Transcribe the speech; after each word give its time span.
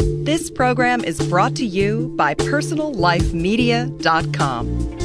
This 0.00 0.50
program 0.50 1.04
is 1.04 1.20
brought 1.28 1.54
to 1.56 1.66
you 1.66 2.14
by 2.16 2.34
PersonalLifeMedia.com. 2.34 4.96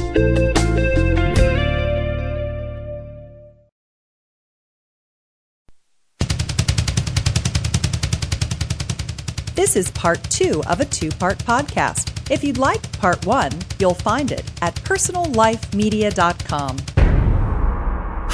This 9.54 9.76
is 9.76 9.90
part 9.90 10.22
two 10.30 10.62
of 10.68 10.80
a 10.80 10.84
two 10.84 11.10
part 11.10 11.38
podcast. 11.38 12.12
If 12.30 12.42
you'd 12.42 12.58
like 12.58 12.90
part 12.98 13.24
one, 13.26 13.52
you'll 13.78 13.94
find 13.94 14.32
it 14.32 14.50
at 14.62 14.74
PersonalLifeMedia.com. 14.76 16.95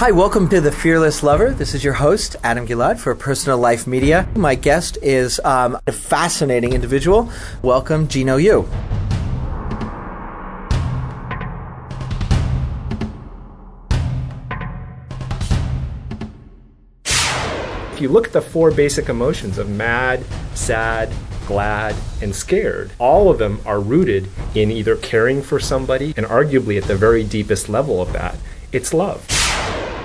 Hi, 0.03 0.11
welcome 0.11 0.49
to 0.49 0.61
The 0.61 0.73
Fearless 0.73 1.23
Lover. 1.23 1.53
This 1.53 1.75
is 1.75 1.85
your 1.85 1.93
host, 1.93 2.35
Adam 2.43 2.67
Gilad 2.67 2.99
for 2.99 3.15
Personal 3.15 3.57
Life 3.57 3.87
Media. 3.87 4.29
My 4.35 4.57
guest 4.57 4.99
is 5.01 5.39
um, 5.45 5.79
a 5.87 5.93
fascinating 5.93 6.73
individual. 6.73 7.31
Welcome, 7.63 8.09
Gino 8.09 8.37
Yu. 8.37 8.69
If 17.93 18.01
you 18.01 18.09
look 18.09 18.27
at 18.27 18.33
the 18.33 18.43
four 18.43 18.73
basic 18.73 19.09
emotions 19.09 19.57
of 19.57 19.71
mad, 19.71 20.25
sad, 20.57 21.13
glad, 21.47 21.95
and 22.21 22.35
scared, 22.35 22.91
all 22.99 23.31
of 23.31 23.39
them 23.39 23.61
are 23.65 23.79
rooted 23.79 24.29
in 24.57 24.73
either 24.73 24.97
caring 24.97 25.43
for 25.43 25.61
somebody 25.61 26.13
and 26.17 26.27
arguably 26.27 26.77
at 26.77 26.89
the 26.89 26.97
very 26.97 27.23
deepest 27.23 27.69
level 27.69 28.03
of 28.03 28.13
that, 28.13 28.37
it's 28.73 28.93
love. 28.93 29.42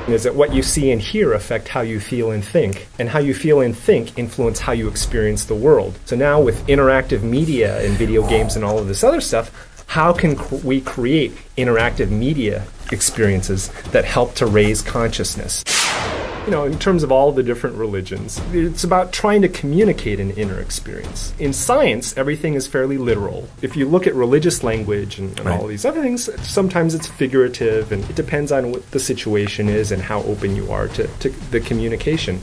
Is 0.08 0.24
that 0.24 0.36
what 0.36 0.54
you 0.54 0.64
see 0.64 0.92
and 0.92 1.02
hear 1.02 1.34
affect 1.34 1.68
how 1.68 1.82
you 1.82 2.00
feel 2.00 2.32
and 2.32 2.44
think, 2.44 2.88
and 2.98 3.10
how 3.10 3.20
you 3.20 3.34
feel 3.34 3.60
and 3.60 3.78
think 3.78 4.18
influence 4.18 4.58
how 4.58 4.72
you 4.72 4.88
experience 4.88 5.44
the 5.44 5.54
world? 5.54 6.00
So 6.06 6.16
now 6.16 6.40
with 6.40 6.66
interactive 6.68 7.24
media 7.24 7.86
and 7.86 7.94
video 7.98 8.26
games 8.26 8.56
and 8.56 8.64
all 8.64 8.80
of 8.80 8.88
this 8.88 9.04
other 9.04 9.20
stuff, 9.20 9.52
how 9.88 10.14
can 10.14 10.38
cr- 10.38 10.56
we 10.56 10.80
create 10.80 11.34
interactive 11.58 12.10
media 12.10 12.66
experiences 12.90 13.70
that 13.92 14.06
help 14.06 14.34
to 14.36 14.46
raise 14.46 14.82
consciousness? 14.82 15.66
You 16.48 16.52
know, 16.52 16.64
in 16.64 16.80
terms 16.80 17.04
of 17.04 17.12
all 17.12 17.34
the 17.34 17.44
different 17.44 17.76
religions, 17.76 18.40
it's 18.54 18.86
about 18.86 19.12
trying 19.12 19.42
to 19.42 19.50
communicate 19.50 20.18
an 20.18 20.32
inner 20.32 20.58
experience. 20.62 21.34
In 21.40 21.52
science, 21.52 22.16
everything 22.16 22.54
is 22.54 22.66
fairly 22.68 22.98
literal. 22.98 23.50
If 23.62 23.76
you 23.76 23.86
look 23.86 24.08
at 24.08 24.16
religious 24.16 24.64
language 24.64 25.20
and, 25.20 25.38
and 25.38 25.48
Right. 25.48 25.60
all 25.60 25.68
these 25.68 25.84
other 25.84 26.02
things, 26.02 26.30
sometimes 26.50 26.96
it's 26.96 27.06
figurative 27.06 27.92
and 27.92 28.02
it 28.10 28.16
depends 28.16 28.54
on 28.54 28.72
what 28.72 28.90
the 28.92 29.00
situation 29.00 29.68
is 29.68 29.92
and 29.92 30.02
how 30.02 30.22
open 30.22 30.56
you 30.56 30.72
are 30.72 30.88
to, 30.88 31.08
to 31.20 31.30
the 31.52 31.60
communication. 31.60 32.40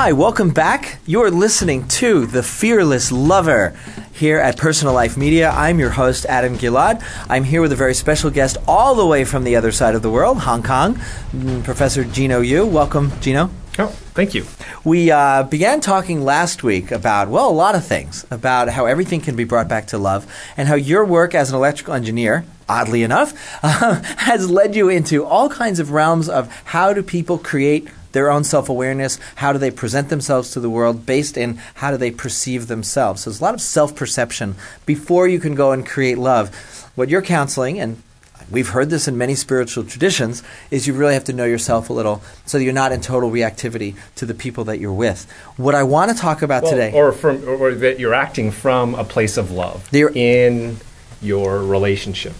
Hi, 0.00 0.12
welcome 0.12 0.50
back. 0.50 1.00
You're 1.06 1.28
listening 1.28 1.88
to 1.88 2.24
The 2.24 2.44
Fearless 2.44 3.10
Lover 3.10 3.76
here 4.12 4.38
at 4.38 4.56
Personal 4.56 4.94
Life 4.94 5.16
Media. 5.16 5.50
I'm 5.50 5.80
your 5.80 5.90
host, 5.90 6.24
Adam 6.26 6.56
Gilad. 6.56 7.02
I'm 7.28 7.42
here 7.42 7.60
with 7.60 7.72
a 7.72 7.76
very 7.76 7.94
special 7.94 8.30
guest 8.30 8.58
all 8.68 8.94
the 8.94 9.04
way 9.04 9.24
from 9.24 9.42
the 9.42 9.56
other 9.56 9.72
side 9.72 9.96
of 9.96 10.02
the 10.02 10.08
world, 10.08 10.38
Hong 10.38 10.62
Kong, 10.62 10.94
mm, 11.32 11.64
Professor 11.64 12.04
Gino 12.04 12.40
Yu. 12.42 12.64
Welcome, 12.64 13.10
Gino. 13.20 13.50
Oh, 13.76 13.88
thank 14.14 14.34
you. 14.34 14.46
We 14.84 15.10
uh, 15.10 15.42
began 15.42 15.80
talking 15.80 16.22
last 16.22 16.62
week 16.62 16.92
about, 16.92 17.26
well, 17.26 17.50
a 17.50 17.50
lot 17.50 17.74
of 17.74 17.84
things, 17.84 18.24
about 18.30 18.68
how 18.68 18.86
everything 18.86 19.20
can 19.20 19.34
be 19.34 19.42
brought 19.42 19.66
back 19.66 19.88
to 19.88 19.98
love, 19.98 20.32
and 20.56 20.68
how 20.68 20.76
your 20.76 21.04
work 21.04 21.34
as 21.34 21.50
an 21.50 21.56
electrical 21.56 21.94
engineer, 21.94 22.44
oddly 22.68 23.02
enough, 23.02 23.34
uh, 23.64 24.00
has 24.18 24.48
led 24.48 24.76
you 24.76 24.88
into 24.88 25.24
all 25.24 25.48
kinds 25.48 25.80
of 25.80 25.90
realms 25.90 26.28
of 26.28 26.52
how 26.66 26.92
do 26.92 27.02
people 27.02 27.36
create 27.36 27.88
their 28.12 28.30
own 28.30 28.44
self 28.44 28.68
awareness, 28.68 29.18
how 29.36 29.52
do 29.52 29.58
they 29.58 29.70
present 29.70 30.08
themselves 30.08 30.50
to 30.52 30.60
the 30.60 30.70
world 30.70 31.06
based 31.06 31.36
in 31.36 31.58
how 31.74 31.90
do 31.90 31.96
they 31.96 32.10
perceive 32.10 32.66
themselves. 32.66 33.22
So 33.22 33.30
there's 33.30 33.40
a 33.40 33.44
lot 33.44 33.54
of 33.54 33.60
self 33.60 33.94
perception 33.94 34.56
before 34.86 35.28
you 35.28 35.38
can 35.40 35.54
go 35.54 35.72
and 35.72 35.86
create 35.86 36.18
love. 36.18 36.54
What 36.94 37.08
you're 37.08 37.22
counseling, 37.22 37.78
and 37.78 38.02
we've 38.50 38.70
heard 38.70 38.90
this 38.90 39.06
in 39.06 39.16
many 39.16 39.34
spiritual 39.34 39.84
traditions, 39.84 40.42
is 40.70 40.86
you 40.86 40.94
really 40.94 41.14
have 41.14 41.24
to 41.24 41.32
know 41.32 41.44
yourself 41.44 41.90
a 41.90 41.92
little 41.92 42.22
so 42.46 42.58
that 42.58 42.64
you're 42.64 42.72
not 42.72 42.92
in 42.92 43.00
total 43.00 43.30
reactivity 43.30 43.94
to 44.16 44.26
the 44.26 44.34
people 44.34 44.64
that 44.64 44.80
you're 44.80 44.92
with. 44.92 45.30
What 45.56 45.74
I 45.74 45.82
want 45.82 46.10
to 46.10 46.16
talk 46.16 46.42
about 46.42 46.62
Well, 46.64 46.72
today. 46.72 46.92
Or, 46.92 47.12
from, 47.12 47.46
or 47.46 47.72
that 47.74 48.00
you're 48.00 48.14
acting 48.14 48.50
from 48.50 48.94
a 48.94 49.04
place 49.04 49.36
of 49.36 49.50
love 49.50 49.88
You're- 49.92 50.12
in 50.14 50.78
your 51.20 51.58
relationship. 51.62 52.34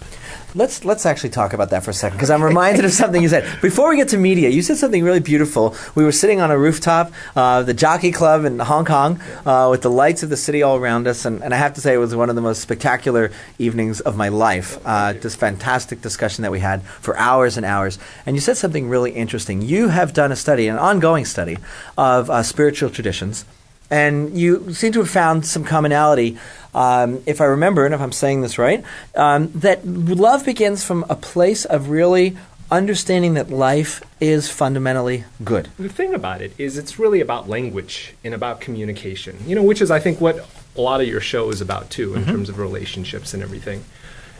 Let's 0.55 0.83
let's 0.83 1.05
actually 1.05 1.29
talk 1.29 1.53
about 1.53 1.69
that 1.69 1.83
for 1.83 1.91
a 1.91 1.93
second 1.93 2.17
because 2.17 2.31
I'm 2.31 2.43
reminded 2.43 2.83
of 2.83 2.91
something 2.91 3.21
you 3.21 3.29
said 3.29 3.61
before 3.61 3.89
we 3.89 3.97
get 3.97 4.09
to 4.09 4.17
media. 4.17 4.49
You 4.49 4.63
said 4.63 4.77
something 4.77 5.03
really 5.03 5.19
beautiful. 5.19 5.75
We 5.93 6.03
were 6.03 6.11
sitting 6.11 6.41
on 6.41 6.49
a 6.49 6.57
rooftop, 6.57 7.11
uh, 7.35 7.61
the 7.61 7.75
Jockey 7.75 8.11
Club 8.11 8.45
in 8.45 8.57
Hong 8.57 8.83
Kong, 8.83 9.21
uh, 9.45 9.67
with 9.69 9.83
the 9.83 9.91
lights 9.91 10.23
of 10.23 10.29
the 10.29 10.37
city 10.37 10.63
all 10.63 10.77
around 10.77 11.07
us, 11.07 11.23
and, 11.23 11.43
and 11.43 11.53
I 11.53 11.57
have 11.57 11.75
to 11.75 11.81
say 11.81 11.93
it 11.93 11.97
was 11.97 12.15
one 12.15 12.31
of 12.31 12.35
the 12.35 12.41
most 12.41 12.61
spectacular 12.61 13.31
evenings 13.59 14.01
of 14.01 14.17
my 14.17 14.29
life. 14.29 14.79
Uh, 14.85 15.13
fantastic 15.13 16.01
discussion 16.01 16.41
that 16.41 16.51
we 16.51 16.59
had 16.59 16.81
for 16.81 17.15
hours 17.17 17.55
and 17.55 17.65
hours. 17.65 17.99
And 18.25 18.35
you 18.35 18.41
said 18.41 18.57
something 18.57 18.89
really 18.89 19.11
interesting. 19.11 19.61
You 19.61 19.89
have 19.89 20.13
done 20.13 20.31
a 20.31 20.35
study, 20.35 20.67
an 20.67 20.79
ongoing 20.79 21.25
study 21.25 21.57
of 21.95 22.29
uh, 22.29 22.41
spiritual 22.41 22.89
traditions. 22.89 23.45
And 23.91 24.37
you 24.37 24.73
seem 24.73 24.91
to 24.93 24.99
have 24.99 25.09
found 25.09 25.45
some 25.45 25.63
commonality, 25.63 26.37
um, 26.73 27.23
if 27.25 27.41
I 27.41 27.45
remember, 27.45 27.85
and 27.85 27.93
if 27.93 28.01
I'm 28.01 28.11
saying 28.11 28.41
this 28.41 28.57
right, 28.57 28.83
um, 29.15 29.51
that 29.55 29.85
love 29.85 30.45
begins 30.45 30.83
from 30.83 31.05
a 31.09 31.15
place 31.15 31.65
of 31.65 31.89
really 31.89 32.37
understanding 32.71 33.33
that 33.33 33.49
life 33.49 34.03
is 34.19 34.47
fundamentally 34.47 35.23
good. 35.43 35.69
The 35.79 35.89
thing 35.89 36.13
about 36.13 36.41
it 36.41 36.53
is, 36.59 36.77
it's 36.77 36.99
really 36.99 37.19
about 37.19 37.49
language 37.49 38.13
and 38.23 38.33
about 38.33 38.61
communication. 38.61 39.37
You 39.47 39.55
know, 39.55 39.63
which 39.63 39.81
is 39.81 39.89
I 39.89 39.99
think 39.99 40.21
what 40.21 40.47
a 40.77 40.81
lot 40.81 41.01
of 41.01 41.07
your 41.07 41.21
show 41.21 41.49
is 41.49 41.61
about 41.61 41.89
too, 41.89 42.13
in 42.13 42.25
terms 42.25 42.47
of 42.47 42.59
relationships 42.59 43.33
and 43.33 43.41
everything. 43.41 43.83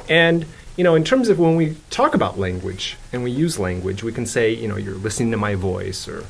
And 0.07 0.45
you 0.77 0.83
know, 0.83 0.95
in 0.95 1.03
terms 1.03 1.27
of 1.27 1.39
when 1.39 1.57
we 1.57 1.75
talk 1.89 2.13
about 2.13 2.39
language 2.39 2.97
and 3.11 3.21
we 3.23 3.31
use 3.31 3.59
language, 3.59 4.01
we 4.01 4.13
can 4.13 4.25
say, 4.25 4.53
you 4.53 4.67
know, 4.67 4.77
you're 4.77 4.95
listening 4.95 5.31
to 5.31 5.37
my 5.37 5.55
voice, 5.55 6.07
or 6.07 6.23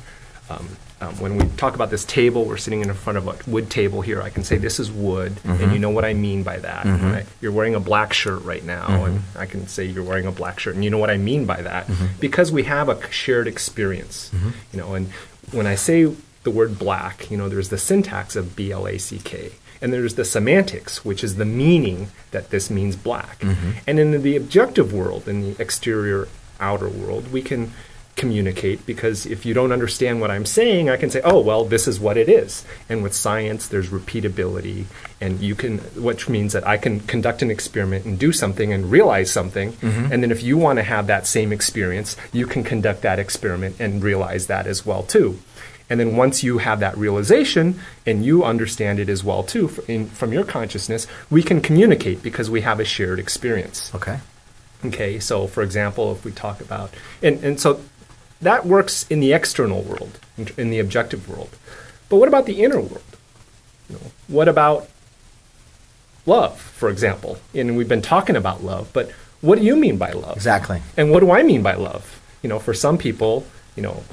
um, 0.50 0.70
um, 1.02 1.16
when 1.20 1.38
we 1.38 1.46
talk 1.56 1.76
about 1.76 1.90
this 1.90 2.04
table, 2.04 2.46
we're 2.46 2.58
sitting 2.58 2.82
in 2.82 2.94
front 2.94 3.18
of 3.18 3.28
a 3.28 3.38
wood 3.50 3.70
table 3.70 4.02
here. 4.02 4.22
I 4.22 4.30
can 4.30 4.44
say 4.44 4.58
this 4.58 4.80
is 4.80 4.92
wood, 4.92 5.38
and 5.44 5.60
mm-hmm. 5.60 5.72
you 5.74 5.80
know 5.80 5.90
what 5.90 6.04
I 6.04 6.14
mean 6.14 6.44
by 6.44 6.58
that. 6.58 6.86
Mm-hmm. 6.86 7.12
right? 7.12 7.26
You're 7.40 7.52
wearing 7.52 7.76
a 7.76 7.80
black 7.80 8.12
shirt 8.14 8.44
right 8.44 8.64
now, 8.64 9.06
and 9.06 9.20
mm-hmm. 9.20 9.40
I 9.40 9.46
can 9.46 9.68
say 9.68 9.86
you're 9.86 10.04
wearing 10.04 10.26
a 10.26 10.32
black 10.32 10.60
shirt, 10.60 10.76
and 10.76 10.84
you 10.84 10.90
know 10.90 10.98
what 10.98 11.10
I 11.10 11.18
mean 11.18 11.46
by 11.46 11.62
that 11.62 11.90
because 12.20 12.52
we 12.52 12.64
have 12.64 12.90
a 12.90 13.12
shared 13.12 13.48
experience. 13.48 14.32
You 14.74 14.80
know, 14.80 14.94
and 14.94 15.10
when 15.52 15.68
I 15.68 15.76
say 15.76 16.14
the 16.44 16.52
word 16.52 16.78
black, 16.78 17.32
you 17.32 17.38
know, 17.38 17.50
there's 17.50 17.70
the 17.70 17.78
syntax 17.78 18.36
of 18.36 18.56
B 18.56 18.72
L 18.72 18.88
A 18.88 18.98
C 18.98 19.20
K. 19.20 19.52
And 19.82 19.94
there's 19.94 20.16
the 20.16 20.26
semantics, 20.26 21.06
which 21.06 21.24
is 21.24 21.38
the 21.38 21.46
meaning 21.46 22.10
that 22.32 22.50
this 22.50 22.70
means 22.70 22.98
black. 22.98 23.42
And 23.88 23.98
in 23.98 24.22
the 24.22 24.36
objective 24.36 24.92
world, 24.92 25.26
in 25.26 25.40
the 25.42 25.62
exterior 25.62 26.28
outer 26.60 26.90
world, 26.90 27.32
we 27.32 27.42
can 27.42 27.72
communicate 28.20 28.86
because 28.86 29.26
if 29.26 29.46
you 29.46 29.54
don't 29.54 29.72
understand 29.72 30.20
what 30.20 30.30
I'm 30.30 30.46
saying, 30.46 30.90
I 30.90 30.98
can 30.98 31.10
say, 31.10 31.22
oh, 31.24 31.40
well, 31.40 31.64
this 31.64 31.88
is 31.88 32.00
what 32.00 32.18
it 32.18 32.28
is. 32.28 32.66
And 32.90 33.02
with 33.02 33.14
science, 33.14 33.68
there's 33.68 33.88
repeatability, 33.90 34.86
and 35.22 35.40
you 35.40 35.56
can, 35.56 35.78
which 35.96 36.28
means 36.28 36.52
that 36.54 36.68
I 36.68 36.78
can 36.78 37.00
conduct 37.00 37.42
an 37.42 37.50
experiment 37.50 38.06
and 38.06 38.20
do 38.20 38.34
something 38.34 38.74
and 38.74 38.92
realize 38.92 39.32
something. 39.32 39.72
Mm-hmm. 39.72 40.12
And 40.12 40.22
then 40.22 40.32
if 40.32 40.44
you 40.44 40.58
want 40.58 40.78
to 40.78 40.84
have 40.84 41.08
that 41.08 41.26
same 41.26 41.54
experience, 41.54 42.18
you 42.34 42.46
can 42.46 42.64
conduct 42.64 43.02
that 43.04 43.20
experiment 43.20 43.78
and 43.80 44.04
realize 44.04 44.48
that 44.48 44.68
as 44.68 44.86
well, 44.86 45.04
too. 45.04 45.40
And 45.90 46.00
then 46.00 46.16
once 46.16 46.44
you 46.44 46.60
have 46.60 46.82
that 46.82 46.98
realization 46.98 47.80
and 48.06 48.24
you 48.24 48.44
understand 48.44 49.00
it 49.00 49.10
as 49.10 49.24
well 49.24 49.42
too 49.42 49.72
in, 49.88 50.06
from 50.08 50.32
your 50.32 50.44
consciousness, 50.44 51.08
we 51.32 51.42
can 51.42 51.62
communicate 51.62 52.22
because 52.22 52.48
we 52.48 52.62
have 52.62 52.80
a 52.80 52.86
shared 52.86 53.18
experience. 53.18 53.92
Okay. 53.96 54.20
Okay, 54.86 55.20
so 55.20 55.48
for 55.48 55.64
example, 55.64 56.12
if 56.12 56.24
we 56.24 56.32
talk 56.32 56.62
about, 56.62 56.94
and, 57.22 57.44
and 57.44 57.60
so 57.60 57.82
that 58.42 58.66
works 58.66 59.06
in 59.10 59.20
the 59.20 59.34
external 59.34 59.82
world, 59.82 60.20
in, 60.58 60.70
the 60.70 60.80
objective 60.80 61.28
world. 61.30 61.50
But 62.08 62.18
what 62.18 62.28
about 62.28 62.46
the 62.46 62.64
inner 62.64 62.80
world? 62.80 63.04
You 63.90 63.96
know, 63.96 64.12
what 64.28 64.48
about 64.48 64.88
love, 66.26 66.60
for 66.60 66.90
example? 66.90 67.38
And 67.54 67.76
we've 67.76 67.90
been 67.90 68.02
talking 68.02 68.36
about 68.36 68.64
love, 68.64 68.90
but 68.94 69.12
what 69.42 69.60
do 69.60 69.66
you 69.66 69.76
mean 69.76 69.98
by 69.98 70.12
love? 70.12 70.36
Exactly. 70.36 70.82
And 70.98 71.12
what 71.12 71.20
do 71.22 71.32
I 71.32 71.44
mean 71.44 71.64
by 71.64 71.74
love? 71.76 72.20
You 72.42 72.50
know, 72.50 72.60
for 72.60 72.74
some 72.74 72.98
people, 72.98 73.46
you 73.76 73.84
know, 73.84 74.04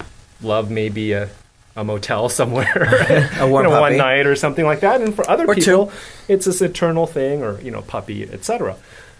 love 0.42 0.70
may 0.70 0.88
be 0.88 1.12
a, 1.12 1.28
a 1.76 1.84
motel 1.84 2.28
somewhere, 2.40 3.28
A 3.38 3.46
warm 3.48 3.66
you 3.66 3.72
know, 3.72 3.80
one 3.80 3.96
night 3.96 4.26
or 4.26 4.34
something 4.36 4.64
like 4.64 4.80
that. 4.80 5.00
And 5.00 5.14
for 5.14 5.28
other 5.28 5.44
Or 5.48 5.54
people, 5.54 5.86
two. 5.86 5.92
it's 6.28 6.46
this 6.46 6.60
eternal 6.62 7.06
thing, 7.06 7.42
or 7.42 7.60
you 7.60 7.70
know, 7.70 7.82
puppy, 7.82 8.24
etc. 8.24 8.76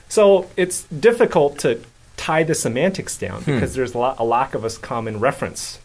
So 0.09 0.49
it's 0.57 0.85
difficult 0.85 1.59
to 1.61 1.81
tie 2.17 2.43
the 2.43 2.55
semantics 2.55 3.17
down 3.17 3.43
Hmm. 3.43 3.55
because 3.55 3.75
there's 3.75 3.95
a, 3.95 3.99
lot, 3.99 4.17
a 4.19 4.25
lack 4.25 4.55
of 4.55 4.65
a 4.65 4.71
common 4.71 5.21
reference. 5.21 5.79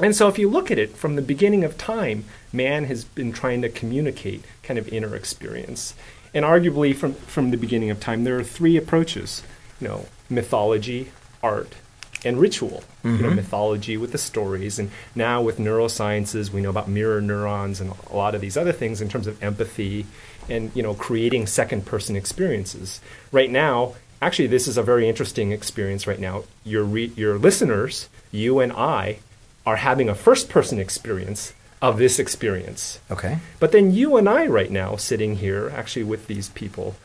And 0.00 0.16
so 0.16 0.26
if 0.26 0.38
you 0.38 0.48
look 0.48 0.70
at 0.70 0.78
it 0.78 0.96
from 0.96 1.14
the 1.14 1.22
beginning 1.22 1.62
of 1.62 1.78
time, 1.78 2.24
man 2.52 2.84
has 2.86 3.04
been 3.04 3.32
trying 3.32 3.62
to 3.62 3.68
communicate 3.68 4.44
kind 4.64 4.78
of 4.78 4.88
inner 4.88 5.14
experience. 5.14 5.94
And 6.32 6.44
arguably, 6.44 6.96
from, 6.96 7.14
from 7.14 7.52
the 7.52 7.56
beginning 7.56 7.90
of 7.90 8.00
time, 8.00 8.24
there 8.24 8.36
are 8.36 8.42
three 8.42 8.76
approaches 8.76 9.42
you 9.80 9.88
know, 9.88 10.06
mythology, 10.28 11.10
art, 11.42 11.74
and 12.24 12.40
ritual. 12.40 12.82
You 13.04 13.18
know, 13.18 13.30
mythology 13.30 13.98
with 13.98 14.12
the 14.12 14.18
stories, 14.18 14.78
and 14.78 14.90
now 15.14 15.42
with 15.42 15.58
neurosciences, 15.58 16.50
we 16.50 16.62
know 16.62 16.70
about 16.70 16.88
mirror 16.88 17.20
neurons 17.20 17.82
and 17.82 17.92
a 18.10 18.16
lot 18.16 18.34
of 18.34 18.40
these 18.40 18.56
other 18.56 18.72
things 18.72 19.02
in 19.02 19.10
terms 19.10 19.26
of 19.26 19.42
empathy 19.42 20.06
and 20.48 20.70
you 20.74 20.82
know 20.82 20.94
creating 20.94 21.46
second-person 21.46 22.16
experiences. 22.16 23.02
Right 23.30 23.50
now, 23.50 23.94
actually, 24.20 24.48
this 24.48 24.66
is 24.68 24.76
a 24.76 24.82
very 24.82 25.08
interesting 25.08 25.52
experience. 25.52 26.06
Right 26.06 26.20
now, 26.20 26.44
your 26.64 26.84
re- 26.84 27.12
your 27.16 27.38
listeners, 27.38 28.08
you 28.30 28.60
and 28.60 28.72
I, 28.72 29.18
are 29.66 29.76
having 29.76 30.08
a 30.08 30.14
first-person 30.14 30.78
experience 30.78 31.52
of 31.80 31.98
this 31.98 32.18
experience. 32.18 32.98
Okay. 33.10 33.38
But 33.60 33.72
then 33.72 33.92
you 33.92 34.16
and 34.16 34.28
I, 34.28 34.46
right 34.46 34.70
now, 34.70 34.96
sitting 34.96 35.36
here, 35.36 35.70
actually 35.74 36.04
with 36.04 36.26
these 36.26 36.48
people, 36.50 36.96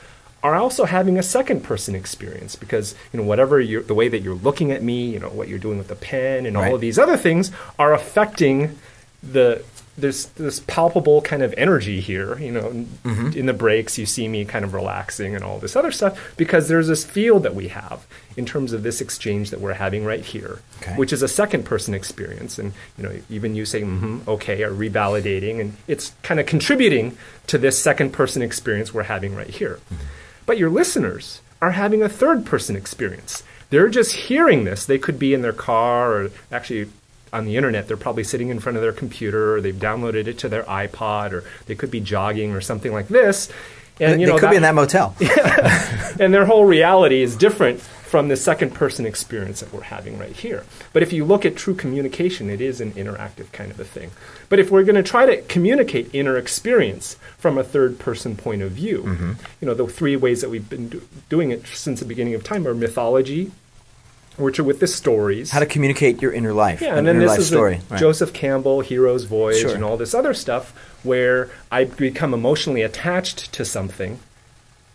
are 0.41 0.55
also 0.55 0.85
having 0.85 1.17
a 1.17 1.23
second 1.23 1.63
person 1.63 1.95
experience 1.95 2.55
because 2.55 2.95
you 3.11 3.19
know 3.19 3.25
whatever 3.25 3.63
the 3.63 3.93
way 3.93 4.07
that 4.07 4.21
you're 4.21 4.35
looking 4.35 4.71
at 4.71 4.81
me, 4.81 5.09
you 5.11 5.19
know 5.19 5.29
what 5.29 5.47
you're 5.49 5.59
doing 5.59 5.77
with 5.77 5.89
the 5.89 5.95
pen, 5.95 6.45
and 6.45 6.55
all 6.55 6.75
of 6.75 6.81
these 6.81 6.97
other 6.97 7.17
things 7.17 7.51
are 7.77 7.93
affecting 7.93 8.77
the 9.21 9.63
there's 10.01 10.25
this 10.27 10.59
palpable 10.61 11.21
kind 11.21 11.41
of 11.43 11.53
energy 11.57 11.99
here. 12.01 12.37
You 12.39 12.51
know, 12.51 12.85
Mm-hmm. 13.03 13.37
in 13.37 13.45
the 13.45 13.53
breaks, 13.53 13.97
you 13.97 14.05
see 14.05 14.27
me 14.27 14.45
kind 14.45 14.63
of 14.65 14.73
relaxing 14.73 15.35
and 15.35 15.43
all 15.43 15.57
this 15.59 15.75
other 15.75 15.91
stuff 15.91 16.33
because 16.37 16.67
there's 16.67 16.87
this 16.87 17.03
field 17.03 17.43
that 17.43 17.55
we 17.55 17.69
have 17.69 18.05
in 18.37 18.45
terms 18.45 18.71
of 18.73 18.83
this 18.83 19.01
exchange 19.01 19.49
that 19.49 19.59
we're 19.59 19.73
having 19.73 20.05
right 20.05 20.23
here, 20.23 20.59
Okay. 20.81 20.95
which 20.95 21.11
is 21.11 21.21
a 21.23 21.27
second 21.27 21.63
person 21.65 21.93
experience. 21.93 22.59
And 22.59 22.73
you 22.97 23.03
know, 23.03 23.11
even 23.29 23.55
you 23.55 23.65
saying 23.65 23.85
mm-hmm, 23.85 24.29
okay 24.29 24.63
are 24.63 24.71
revalidating, 24.71 25.59
and 25.59 25.75
it's 25.87 26.13
kind 26.23 26.39
of 26.39 26.45
contributing 26.45 27.17
to 27.47 27.57
this 27.57 27.81
second 27.81 28.11
person 28.11 28.41
experience 28.41 28.93
we're 28.93 29.03
having 29.03 29.35
right 29.35 29.49
here. 29.49 29.79
But 30.45 30.57
your 30.57 30.69
listeners 30.69 31.41
are 31.61 31.71
having 31.71 32.01
a 32.01 32.09
third 32.09 32.45
person 32.45 32.75
experience. 32.75 33.43
They're 33.69 33.89
just 33.89 34.13
hearing 34.15 34.63
this. 34.63 34.85
They 34.85 34.97
could 34.97 35.19
be 35.19 35.33
in 35.33 35.41
their 35.41 35.53
car 35.53 36.11
or 36.13 36.31
actually 36.51 36.89
on 37.31 37.45
the 37.45 37.57
internet. 37.57 37.87
They're 37.87 37.97
probably 37.97 38.23
sitting 38.23 38.49
in 38.49 38.59
front 38.59 38.77
of 38.77 38.81
their 38.81 38.93
computer 38.93 39.55
or 39.55 39.61
they've 39.61 39.75
downloaded 39.75 40.27
it 40.27 40.37
to 40.39 40.49
their 40.49 40.63
iPod 40.63 41.31
or 41.31 41.43
they 41.65 41.75
could 41.75 41.91
be 41.91 41.99
jogging 41.99 42.53
or 42.53 42.61
something 42.61 42.91
like 42.91 43.07
this. 43.07 43.49
And 43.99 44.21
you 44.21 44.27
they 44.27 44.33
know, 44.33 44.39
could 44.39 44.49
be 44.49 44.55
in 44.55 44.61
that 44.61 44.75
motel. 44.75 45.15
and 46.19 46.33
their 46.33 46.45
whole 46.45 46.65
reality 46.65 47.21
is 47.21 47.35
different 47.35 47.81
from 48.09 48.27
the 48.27 48.35
second 48.35 48.73
person 48.73 49.05
experience 49.05 49.59
that 49.59 49.71
we're 49.71 49.81
having 49.81 50.17
right 50.17 50.31
here. 50.31 50.65
But 50.93 51.03
if 51.03 51.13
you 51.13 51.23
look 51.25 51.45
at 51.45 51.55
true 51.55 51.75
communication, 51.75 52.49
it 52.49 52.59
is 52.59 52.81
an 52.81 52.93
interactive 52.93 53.51
kind 53.51 53.69
of 53.69 53.79
a 53.79 53.83
thing. 53.83 54.09
But 54.49 54.57
if 54.57 54.71
we're 54.71 54.83
going 54.83 54.95
to 54.95 55.03
try 55.03 55.27
to 55.27 55.41
communicate 55.43 56.09
inner 56.11 56.35
experience 56.35 57.17
from 57.37 57.59
a 57.59 57.63
third 57.63 57.99
person 57.99 58.35
point 58.35 58.63
of 58.63 58.71
view, 58.71 59.03
mm-hmm. 59.03 59.33
you 59.61 59.67
know, 59.67 59.75
the 59.75 59.85
three 59.85 60.15
ways 60.15 60.41
that 60.41 60.49
we've 60.49 60.67
been 60.67 60.89
do- 60.89 61.07
doing 61.29 61.51
it 61.51 61.67
since 61.67 61.99
the 61.99 62.05
beginning 62.05 62.33
of 62.33 62.43
time 62.43 62.67
are 62.67 62.73
mythology, 62.73 63.51
which 64.39 64.59
are 64.59 64.63
with 64.63 64.79
the 64.79 64.87
stories. 64.87 65.51
How 65.51 65.59
to 65.59 65.65
communicate 65.65 66.21
your 66.21 66.31
inner 66.31 66.53
life. 66.53 66.81
Yeah, 66.81 66.95
and 66.97 67.05
then 67.07 67.19
this 67.19 67.37
is 67.37 67.47
story. 67.47 67.81
Right. 67.89 67.99
Joseph 67.99 68.33
Campbell, 68.33 68.81
Hero's 68.81 69.25
Voyage, 69.25 69.61
Sure. 69.61 69.73
and 69.75 69.83
all 69.83 69.97
this 69.97 70.13
other 70.13 70.33
stuff, 70.33 70.73
where 71.03 71.49
I 71.71 71.85
become 71.85 72.33
emotionally 72.33 72.81
attached 72.81 73.51
to 73.53 73.65
something, 73.65 74.19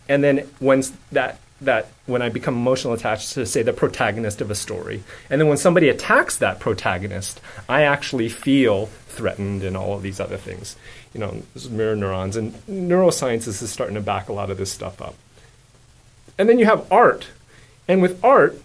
and 0.09 0.23
then 0.23 0.47
once 0.59 0.91
that 1.11 1.39
that 1.61 1.87
when 2.05 2.21
I 2.21 2.27
become 2.27 2.55
emotionally 2.55 2.97
attached 2.97 3.31
to 3.33 3.45
say 3.45 3.63
the 3.63 3.71
protagonist 3.71 4.41
of 4.41 4.51
a 4.51 4.55
story, 4.55 5.03
and 5.29 5.39
then 5.39 5.47
when 5.47 5.57
somebody 5.57 5.87
attacks 5.87 6.35
that 6.37 6.59
protagonist, 6.59 7.39
I 7.69 7.83
actually 7.83 8.27
feel 8.27 8.87
threatened 9.07 9.63
and 9.63 9.77
all 9.77 9.93
of 9.95 10.01
these 10.03 10.19
other 10.19 10.35
things. 10.37 10.75
You 11.13 11.21
know, 11.21 11.43
mirror 11.69 11.95
neurons, 11.95 12.35
and 12.35 12.53
neurosciences 12.67 13.61
is 13.63 13.71
starting 13.71 13.95
to 13.95 14.01
back 14.01 14.27
a 14.27 14.33
lot 14.33 14.49
of 14.51 14.57
this 14.57 14.69
stuff 14.71 15.01
up. 15.01 15.15
And 16.37 16.49
then 16.49 16.59
you 16.59 16.65
have 16.65 16.91
art, 16.91 17.27
and 17.87 18.01
with 18.01 18.23
art, 18.23 18.59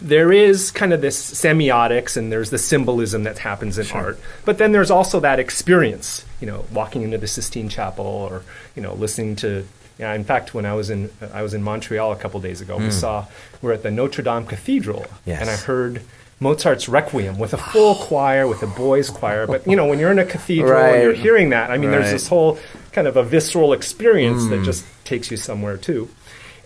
there 0.00 0.32
is 0.32 0.70
kind 0.70 0.92
of 0.92 1.00
this 1.00 1.32
semiotics 1.34 2.16
and 2.16 2.32
there's 2.32 2.50
the 2.50 2.58
symbolism 2.58 3.24
that 3.24 3.38
happens 3.38 3.78
in 3.78 3.86
art 3.92 4.18
but 4.44 4.58
then 4.58 4.72
there's 4.72 4.90
also 4.90 5.20
that 5.20 5.38
experience 5.38 6.24
you 6.40 6.46
know 6.46 6.64
walking 6.72 7.02
into 7.02 7.18
the 7.18 7.26
sistine 7.26 7.68
chapel 7.68 8.06
or 8.06 8.42
you 8.74 8.82
know 8.82 8.94
listening 8.94 9.36
to 9.36 9.66
yeah, 10.00 10.14
in 10.14 10.24
fact, 10.24 10.54
when 10.54 10.64
I 10.64 10.72
was 10.72 10.88
in 10.88 11.10
I 11.34 11.42
was 11.42 11.52
in 11.52 11.62
Montreal 11.62 12.10
a 12.10 12.16
couple 12.16 12.40
days 12.40 12.62
ago, 12.62 12.78
we 12.78 12.84
mm. 12.84 12.92
saw 12.92 13.26
we're 13.60 13.74
at 13.74 13.82
the 13.82 13.90
Notre 13.90 14.22
Dame 14.22 14.46
Cathedral, 14.46 15.04
Yes. 15.26 15.42
and 15.42 15.50
I 15.50 15.56
heard 15.56 16.00
Mozart's 16.40 16.88
Requiem 16.88 17.38
with 17.38 17.52
a 17.52 17.58
full 17.58 17.94
choir, 18.06 18.48
with 18.48 18.62
a 18.62 18.66
boys' 18.66 19.10
choir. 19.10 19.46
But 19.46 19.66
you 19.66 19.76
know, 19.76 19.86
when 19.86 19.98
you're 19.98 20.10
in 20.10 20.18
a 20.18 20.24
cathedral 20.24 20.80
and 20.80 21.02
you're 21.02 21.12
hearing 21.12 21.50
that, 21.50 21.70
I 21.70 21.76
mean, 21.76 21.90
there's 21.90 22.10
this 22.10 22.28
whole 22.28 22.58
kind 22.92 23.06
of 23.06 23.18
a 23.18 23.22
visceral 23.22 23.74
experience 23.74 24.46
that 24.46 24.60
mm. 24.60 24.64
just 24.64 24.86
takes 25.04 25.30
you 25.30 25.36
somewhere 25.36 25.76
too. 25.76 26.08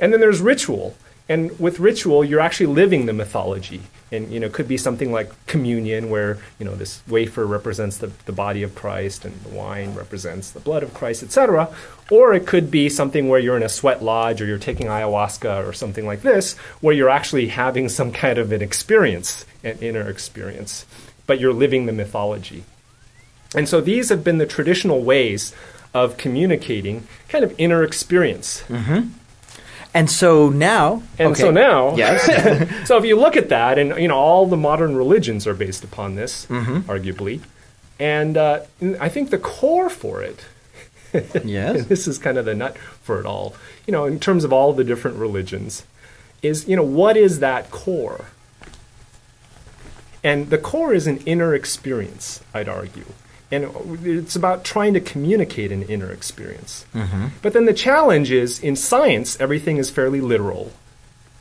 And 0.01 0.13
then 0.13 0.21
there's 0.21 0.41
ritual. 0.41 0.97
And 1.29 1.59
with 1.59 1.81
ritual, 1.81 2.23
you're 2.23 2.41
actually 2.41 2.67
living 2.67 3.07
the 3.07 3.13
mythology. 3.13 3.81
And 4.13 4.31
you 4.31 4.39
know, 4.39 4.49
could 4.49 4.69
be 4.69 4.77
something 4.77 5.11
like 5.11 5.33
communion, 5.47 6.11
where 6.11 6.39
you 6.59 6.67
know 6.67 6.75
this 6.75 7.03
wafer 7.09 7.47
represents 7.47 7.97
the, 7.97 8.13
the 8.27 8.33
body 8.33 8.63
of 8.63 8.75
Christ 8.75 9.25
and 9.25 9.35
the 9.41 9.49
wine 9.49 9.95
represents 9.95 10.51
the 10.51 10.61
blood 10.61 10.83
of 10.83 10.95
Christ, 10.95 11.23
etc. 11.23 11.75
Or 12.11 12.35
it 12.35 12.47
could 12.47 12.71
be 12.71 12.89
something 12.89 13.29
where 13.29 13.41
you're 13.41 13.57
in 13.57 13.63
a 13.63 13.69
sweat 13.69 14.05
lodge 14.05 14.41
or 14.41 14.47
you're 14.47 14.59
taking 14.59 14.87
ayahuasca 14.87 15.67
or 15.67 15.73
something 15.73 16.07
like 16.07 16.23
this, 16.23 16.57
where 16.81 16.95
you're 16.95 17.11
actually 17.11 17.49
having 17.49 17.89
some 17.89 18.13
kind 18.13 18.39
of 18.39 18.53
an 18.53 18.63
experience, 18.63 19.47
an 19.65 19.79
inner 19.81 20.09
experience, 20.09 20.85
but 21.27 21.41
you're 21.41 21.55
living 21.55 21.87
the 21.87 21.93
mythology. 21.93 22.65
And 23.57 23.69
so 23.69 23.81
these 23.81 24.11
have 24.11 24.23
been 24.23 24.39
the 24.39 24.47
traditional 24.47 25.03
ways 25.03 25.55
of 25.95 26.17
communicating 26.19 27.07
kind 27.29 27.45
of 27.45 27.55
inner 27.57 27.83
experience. 27.83 28.63
Mm-hmm. 28.69 29.09
And 29.95 30.11
so 30.11 30.49
now. 30.49 31.03
And 31.19 31.33
okay. 31.33 31.43
so 31.43 31.51
now, 31.53 31.97
Yes. 31.97 32.87
so 32.89 32.99
if 32.99 33.05
you 33.05 33.17
look 33.17 33.37
at 33.37 33.49
that, 33.51 33.79
and 33.79 33.97
you 33.97 34.09
know, 34.09 34.17
all 34.17 34.47
the 34.47 34.57
modern 34.57 34.97
religions 34.97 35.47
are 35.47 35.55
based 35.55 35.85
upon 35.85 36.17
this, 36.17 36.47
Mm-hmm. 36.47 36.91
arguably, 36.91 37.41
and 38.01 38.37
uh, 38.37 38.61
I 39.01 39.09
think 39.09 39.31
the 39.31 39.39
core 39.39 39.89
for 39.89 40.21
it, 40.21 40.45
yes. 41.45 41.87
this 41.87 42.09
is 42.09 42.19
kind 42.19 42.37
of 42.39 42.45
the 42.45 42.55
nut 42.55 42.77
for 42.77 43.21
it 43.21 43.27
all, 43.27 43.55
you 43.87 43.93
know, 43.93 44.05
in 44.05 44.19
terms 44.19 44.43
of 44.43 44.53
all 44.53 44.73
the 44.73 44.83
different 44.83 45.17
religions, 45.17 45.85
is 46.43 46.67
you 46.69 46.75
know 46.75 46.83
what 46.83 47.17
is 47.17 47.39
that 47.39 47.71
core? 47.71 48.27
And 50.25 50.51
the 50.51 50.59
core 50.59 50.93
is 50.93 51.07
an 51.07 51.19
inner 51.19 51.55
experience, 51.55 52.43
I'd 52.53 52.69
argue. 52.69 53.05
And 53.55 54.07
it's 54.07 54.37
about 54.37 54.65
trying 54.65 54.95
to 54.95 55.01
communicate 55.01 55.73
an 55.73 55.83
inner 55.85 56.11
experience. 56.11 56.85
Mm-hmm. 56.95 57.29
But 57.43 57.53
then 57.53 57.65
the 57.67 57.75
challenge 57.75 58.31
is 58.31 58.61
in 58.61 58.77
science, 58.77 59.41
everything 59.41 59.77
is 59.77 59.91
fairly 59.91 60.21
literal. 60.21 60.73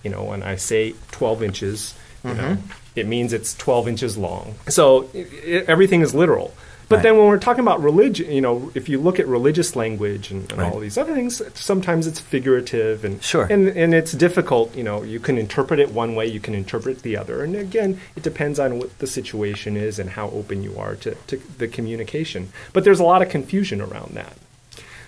You 0.03 0.11
know, 0.11 0.23
when 0.23 0.43
I 0.43 0.55
say 0.55 0.95
12 1.11 1.43
inches, 1.43 1.95
you 2.23 2.33
know, 2.33 2.43
mm-hmm. 2.43 2.71
it 2.95 3.07
means 3.07 3.33
it's 3.33 3.55
12 3.55 3.87
inches 3.87 4.17
long. 4.17 4.55
So 4.67 5.09
i 5.13 5.17
i 5.17 5.65
everything 5.67 6.01
is 6.01 6.13
literal. 6.13 6.53
But 6.89 6.97
Right. 6.97 7.03
then 7.03 7.17
when 7.17 7.27
we're 7.27 7.37
talking 7.37 7.61
about 7.61 7.81
religion, 7.81 8.31
you 8.31 8.41
know, 8.41 8.71
if 8.75 8.89
you 8.89 8.99
look 8.99 9.19
at 9.19 9.27
religious 9.27 9.75
language 9.75 10.31
and, 10.31 10.51
and 10.51 10.61
Right. 10.61 10.71
all 10.71 10.79
these 10.79 10.97
other 10.97 11.13
things, 11.13 11.41
sometimes 11.53 12.07
it's 12.07 12.19
figurative 12.19 13.05
and 13.05 13.23
Sure. 13.23 13.47
and 13.49 13.69
and 13.69 13.93
it's 13.93 14.11
difficult. 14.11 14.75
You 14.75 14.83
know, 14.83 15.03
you 15.03 15.19
can 15.19 15.37
interpret 15.37 15.79
it 15.79 15.91
one 15.91 16.15
way, 16.15 16.27
you 16.27 16.39
can 16.39 16.53
interpret 16.53 16.97
it 16.97 17.03
the 17.03 17.17
other, 17.17 17.43
and 17.43 17.55
again, 17.55 17.99
it 18.15 18.23
depends 18.23 18.59
on 18.59 18.79
what 18.79 18.99
the 18.99 19.07
situation 19.07 19.77
is 19.77 19.99
and 19.99 20.11
how 20.11 20.29
open 20.29 20.63
you 20.63 20.77
are 20.77 20.95
to, 20.95 21.15
to 21.27 21.41
the 21.57 21.67
communication. 21.67 22.49
But 22.73 22.83
there's 22.83 22.99
a 22.99 23.03
lot 23.03 23.21
of 23.21 23.29
confusion 23.29 23.81
around 23.81 24.11
that. 24.15 24.35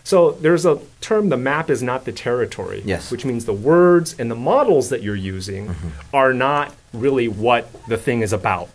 So 0.04 0.32
there's 0.34 0.68
a 0.68 0.80
term, 1.02 1.30
the 1.30 1.38
map 1.38 1.70
is 1.72 1.82
not 1.82 2.06
the 2.06 2.12
territory. 2.12 2.84
Yes. 2.86 3.12
Which 3.12 3.26
means 3.26 3.46
the 3.46 3.54
words 3.54 4.16
and 4.20 4.30
the 4.30 4.36
models 4.36 4.90
that 4.90 5.02
you're 5.02 5.16
using 5.16 5.70
mm-hmm. 5.70 5.88
are 6.14 6.32
not 6.32 6.76
really 6.94 7.28
what 7.28 7.70
the 7.88 7.98
thing 7.98 8.22
is 8.22 8.32
about. 8.32 8.70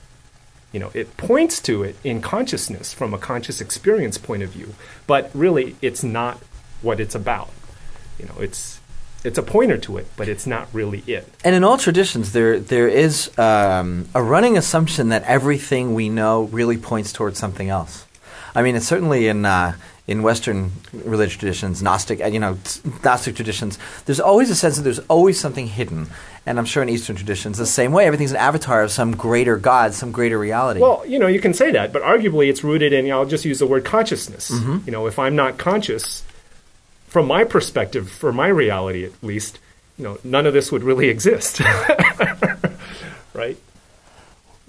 You 0.73 0.81
know, 0.81 0.91
it 0.95 1.17
points 1.17 1.61
to 1.63 1.83
it 1.83 1.97
in 2.05 2.21
consciousness 2.21 2.93
from 2.93 3.13
a 3.13 3.19
conscious 3.19 3.61
experience 3.61 4.19
point 4.19 4.43
of 4.43 4.51
view, 4.51 4.75
but 5.07 5.31
really 5.35 5.77
it's 5.83 6.05
not 6.05 6.39
what 6.83 7.01
it's 7.01 7.15
about. 7.15 7.51
You 8.19 8.27
know, 8.27 8.37
it's 8.39 8.81
it's 9.25 9.39
a 9.39 9.43
pointer 9.43 9.77
to 9.79 9.99
it, 9.99 10.07
but 10.17 10.29
it's 10.29 10.47
not 10.47 10.69
really 10.73 11.01
it. 11.07 11.29
And 11.45 11.55
in 11.55 11.65
all 11.65 11.77
traditions, 11.77 12.33
there 12.33 12.59
there 12.61 12.89
is 12.89 13.37
um, 13.39 14.09
a 14.15 14.23
running 14.23 14.57
assumption 14.57 15.09
that 15.09 15.25
everything 15.25 15.95
we 15.95 16.09
know 16.09 16.45
really 16.45 16.79
points 16.79 17.13
towards 17.13 17.39
something 17.39 17.69
else. 17.69 18.07
I 18.55 18.63
mean, 18.63 18.77
it's 18.77 18.87
certainly 18.87 19.29
in 19.29 19.45
uh, 19.45 19.75
in 20.11 20.25
Western 20.25 20.73
religious 20.93 21.37
traditions, 21.37 21.81
Gnostic, 21.81 22.21
uh, 22.21 22.27
you 22.27 22.41
know, 22.41 22.59
Gnostic 23.05 23.37
traditions. 23.37 23.79
There's 24.07 24.19
always 24.19 24.51
a 24.51 24.57
sense 24.57 24.75
that 24.75 24.83
there's 24.83 24.99
always 25.07 25.39
something 25.39 25.69
hidden, 25.69 26.09
and 26.45 26.59
I'm 26.59 26.65
sure 26.65 26.83
in 26.83 26.89
Eastern 26.89 27.15
traditions 27.15 27.59
the 27.59 27.65
same 27.65 27.93
way. 27.93 28.07
Everything's 28.07 28.33
an 28.33 28.39
avatar 28.39 28.83
of 28.83 28.91
some 28.91 29.15
greater 29.15 29.57
God, 29.57 29.95
some 29.95 30.11
greater 30.11 30.37
reality. 30.37 30.81
Well, 30.81 31.05
you 31.07 31.21
know, 31.21 31.29
you 31.29 31.41
can 31.41 31.55
say 31.55 31.71
that, 31.71 31.93
but 31.93 32.03
arguably 32.03 32.49
it's 32.49 32.65
rooted 32.65 32.93
in, 32.93 33.09
I'll 33.13 33.25
just 33.25 33.45
use 33.45 33.61
the 33.61 33.69
word 33.69 33.85
consciousness. 33.85 34.51
You 34.51 34.91
know, 34.91 35.07
if 35.07 35.17
I'm 35.17 35.37
not 35.37 35.59
conscious, 35.59 36.25
from 37.07 37.29
my 37.29 37.45
perspective, 37.45 38.11
for 38.11 38.33
my 38.33 38.49
reality 38.49 39.05
at 39.05 39.13
least, 39.23 39.61
you 39.97 40.03
know, 40.03 40.19
none 40.25 40.45
of 40.45 40.53
this 40.53 40.73
would 40.73 40.83
really 40.83 41.09
exist. 41.15 41.61
right? 43.33 43.57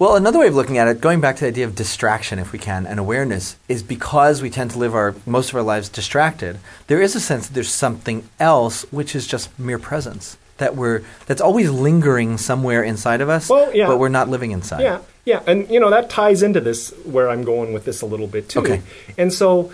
Well, 0.02 0.16
another 0.16 0.40
way 0.40 0.48
of 0.48 0.56
looking 0.56 0.78
at 0.78 0.88
it, 0.88 1.00
going 1.00 1.20
back 1.20 1.36
to 1.36 1.42
the 1.42 1.46
idea 1.46 1.64
of 1.64 1.76
distraction, 1.76 2.40
if 2.40 2.50
we 2.50 2.58
can, 2.58 2.88
and 2.88 2.98
awareness, 2.98 3.54
is 3.68 3.84
because 3.84 4.42
we 4.42 4.50
tend 4.50 4.72
to 4.72 4.78
live 4.80 4.96
our 4.96 5.14
most 5.26 5.50
of 5.50 5.54
our 5.54 5.62
lives 5.62 5.88
distracted. 5.88 6.58
There 6.88 7.00
is 7.00 7.14
a 7.14 7.20
sense 7.20 7.46
that 7.46 7.54
there's 7.54 7.70
something 7.70 8.28
else, 8.40 8.82
which 8.90 9.14
is 9.14 9.28
just 9.28 9.56
mere 9.60 9.78
presence 9.78 10.36
that 10.58 10.74
we're 10.74 11.02
that's 11.26 11.40
always 11.40 11.70
lingering 11.70 12.36
somewhere 12.36 12.82
inside 12.82 13.20
of 13.20 13.28
us, 13.28 13.48
Well, 13.48 13.72
yeah. 13.72 13.86
but 13.86 14.00
we're 14.00 14.08
not 14.08 14.28
living 14.28 14.50
inside. 14.50 14.80
Yeah, 14.82 14.98
yeah, 15.24 15.40
and 15.46 15.70
you 15.70 15.78
know 15.78 15.90
that 15.90 16.10
ties 16.10 16.42
into 16.42 16.58
this 16.60 16.90
where 17.04 17.30
I'm 17.30 17.44
going 17.44 17.72
with 17.72 17.84
this 17.84 18.02
a 18.02 18.06
little 18.06 18.26
bit 18.26 18.48
too. 18.48 18.58
Okay. 18.58 18.82
And 19.16 19.32
so 19.32 19.72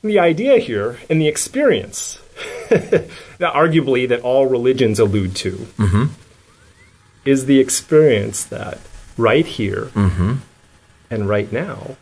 the 0.00 0.18
idea 0.18 0.56
here 0.60 0.96
and 1.10 1.20
the 1.20 1.28
experience 1.28 2.18
that 2.70 3.10
arguably 3.38 4.08
that 4.08 4.22
all 4.22 4.46
religions 4.46 4.98
allude 4.98 5.36
to 5.36 5.50
Mm-hmm. 5.76 6.04
is 7.26 7.44
the 7.44 7.60
experience 7.60 8.44
that 8.44 8.78
right 9.18 9.44
here 9.46 9.90
Mm-hmm. 9.94 10.34
and 11.10 11.28
right 11.28 11.52
now 11.52 11.96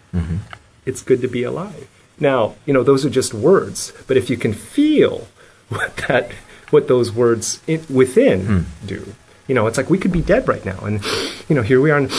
it's 0.85 1.03
good 1.03 1.21
to 1.23 1.29
be 1.29 1.43
alive. 1.43 1.89
Now, 2.21 2.55
you 2.65 2.73
know, 2.73 2.83
those 2.85 3.05
are 3.05 3.11
just 3.11 3.35
words, 3.35 3.93
but 4.07 4.17
if 4.17 4.31
you 4.31 4.37
can 4.37 4.53
feel 4.53 5.27
what 5.69 5.97
that 6.09 6.31
what 6.71 6.87
those 6.89 7.11
words 7.13 7.61
in, 7.67 7.85
within 7.91 8.47
Hmm. 8.47 8.87
do, 8.87 9.15
you 9.49 9.55
know, 9.55 9.67
it's 9.67 9.77
like 9.79 9.91
we 9.91 9.99
could 9.99 10.13
be 10.13 10.23
dead 10.23 10.47
right 10.49 10.65
now 10.65 10.79
and 10.85 11.03
you 11.49 11.55
know, 11.57 11.63
here 11.63 11.81
we 11.81 11.91
are 11.91 11.99
and 11.99 12.11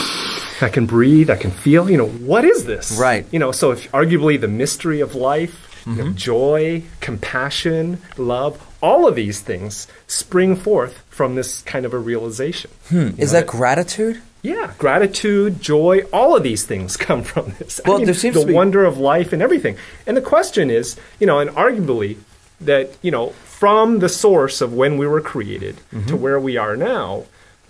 I 0.60 0.68
can 0.68 0.86
breathe, 0.86 1.30
I 1.30 1.36
can 1.36 1.50
feel, 1.52 1.88
you 1.88 1.96
know, 1.96 2.08
what 2.08 2.44
is 2.44 2.64
this? 2.64 2.98
Right. 2.98 3.24
You 3.30 3.38
know, 3.38 3.52
so 3.52 3.70
if 3.70 3.90
arguably 3.92 4.40
the 4.40 4.48
mystery 4.48 5.00
of 5.00 5.14
life, 5.14 5.54
you 5.86 5.92
Mm-hmm. 5.92 6.00
know, 6.04 6.12
joy, 6.12 6.82
compassion, 7.00 7.98
love, 8.18 8.60
all 8.82 9.06
of 9.08 9.14
these 9.14 9.40
things 9.40 9.86
spring 10.06 10.54
forth 10.56 11.02
from 11.08 11.34
this 11.34 11.62
kind 11.62 11.86
of 11.86 11.94
a 11.94 11.98
realization. 11.98 12.70
You 12.90 13.14
Is 13.16 13.32
know, 13.32 13.40
that 13.40 13.46
gratitude? 13.46 14.20
Yeah, 14.42 14.72
gratitude, 14.78 15.60
joy, 15.60 16.02
all 16.12 16.36
of 16.36 16.42
these 16.42 16.64
things 16.64 16.96
come 17.08 17.22
from 17.22 17.52
this. 17.58 17.80
I 17.84 17.88
Well, 17.88 17.98
mean, 17.98 18.06
there 18.06 18.14
seems 18.14 18.34
the 18.34 18.42
to 18.42 18.46
be- 18.46 18.52
wonder 18.52 18.84
of 18.84 18.98
life 18.98 19.32
and 19.32 19.42
everything. 19.42 19.76
And 20.06 20.16
the 20.16 20.22
question 20.22 20.70
is, 20.70 20.96
you 21.20 21.26
know, 21.26 21.38
and 21.38 21.50
arguably 21.50 22.18
that, 22.60 22.90
you 23.02 23.10
know, 23.10 23.30
from 23.44 23.98
the 23.98 24.08
source 24.08 24.60
of 24.60 24.72
when 24.72 24.98
we 24.98 25.06
were 25.06 25.20
created 25.20 25.76
Mm-hmm. 25.92 26.06
to 26.08 26.16
where 26.16 26.38
we 26.40 26.56
are 26.56 26.76
now, 26.76 27.24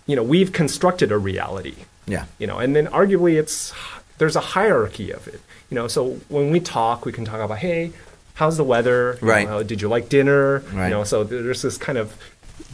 you 0.06 0.16
know, 0.16 0.22
we've 0.22 0.52
constructed 0.52 1.10
a 1.12 1.18
reality. 1.18 1.74
Yeah. 2.06 2.24
You 2.38 2.46
know, 2.46 2.58
and 2.58 2.74
then 2.76 2.86
arguably 2.88 3.38
it's 3.38 3.72
there's 4.18 4.36
a 4.36 4.40
hierarchy 4.40 5.10
of 5.12 5.28
it. 5.28 5.40
You 5.70 5.74
know, 5.74 5.86
so 5.88 6.18
when 6.28 6.50
we 6.50 6.60
talk, 6.60 7.04
we 7.04 7.12
can 7.12 7.24
talk 7.26 7.40
about, 7.40 7.58
hey, 7.58 7.92
how's 8.34 8.56
the 8.56 8.64
weather? 8.64 9.18
You 9.20 9.28
Right. 9.28 9.46
know, 9.48 9.62
did 9.62 9.82
you 9.82 9.88
like 9.88 10.08
dinner? 10.08 10.60
Right. 10.72 10.84
You 10.88 10.90
know, 10.90 11.04
so 11.04 11.24
there's 11.24 11.60
this 11.62 11.76
kind 11.76 11.98
of 11.98 12.16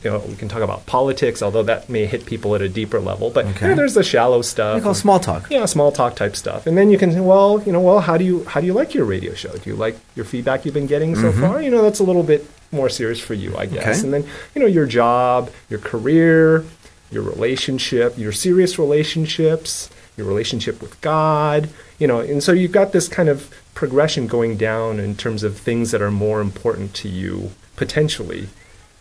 you 0.05 0.11
know, 0.11 0.19
we 0.29 0.37
can 0.37 0.49
talk 0.49 0.61
about 0.63 0.85
politics, 0.87 1.43
although 1.43 1.63
that 1.63 1.89
may 1.89 2.05
hit 2.07 2.27
people 2.27 2.55
at 2.55 2.61
a 2.63 2.69
deeper 2.69 3.01
level. 3.01 3.31
But 3.31 3.47
Okay. 3.47 3.69
yeah, 3.71 3.75
there's 3.75 3.95
the 3.95 4.03
shallow 4.05 4.43
stuff. 4.43 4.77
We 4.77 4.81
call 4.83 4.91
and- 4.91 4.97
small 4.99 5.19
talk. 5.19 5.47
yeah, 5.51 5.65
small 5.65 5.91
talk 5.93 6.15
type 6.15 6.37
stuff. 6.37 6.67
And 6.67 6.77
then 6.77 6.91
you 6.91 6.99
can 6.99 7.11
say, 7.13 7.21
well, 7.21 7.63
you 7.65 7.73
know, 7.73 7.81
well, 7.81 8.01
how 8.01 8.17
do 8.19 8.25
you 8.25 8.45
how 8.45 8.61
do 8.61 8.67
you 8.67 8.75
like 8.75 8.95
your 8.95 9.05
radio 9.07 9.35
show? 9.35 9.53
Do 9.57 9.71
you 9.71 9.77
like 9.77 9.97
your 10.15 10.25
feedback 10.27 10.65
you've 10.65 10.75
been 10.75 10.87
getting 10.87 11.17
so 11.17 11.33
far? 11.33 11.63
You 11.63 11.71
know, 11.71 11.83
that's 11.83 12.01
a 12.01 12.05
little 12.05 12.23
bit 12.23 12.47
more 12.71 12.89
serious 12.89 13.21
for 13.21 13.35
you, 13.35 13.57
I 13.57 13.67
guess. 13.67 13.77
Mm-hmm. 13.77 13.91
Okay. 13.91 14.01
And 14.05 14.13
then, 14.15 14.25
you 14.55 14.61
know, 14.61 14.67
your 14.67 14.87
job, 14.87 15.51
your 15.71 15.79
career, 15.81 16.65
your 17.11 17.23
relationship, 17.23 18.19
your 18.19 18.33
serious 18.33 18.79
relationships, 18.79 19.89
your 20.17 20.27
relationship 20.27 20.81
with 20.83 21.01
God, 21.01 21.69
you 21.99 22.07
know, 22.07 22.21
and 22.21 22.43
so 22.43 22.53
you've 22.53 22.73
got 22.73 22.93
this 22.93 23.09
kind 23.09 23.29
of 23.29 23.49
progression 23.75 24.27
going 24.27 24.57
down 24.57 24.99
in 25.01 25.15
terms 25.17 25.43
of 25.43 25.57
things 25.57 25.91
that 25.93 26.01
are 26.03 26.11
more 26.11 26.41
important 26.41 26.95
to 26.95 27.09
you 27.09 27.51
potentially 27.77 28.49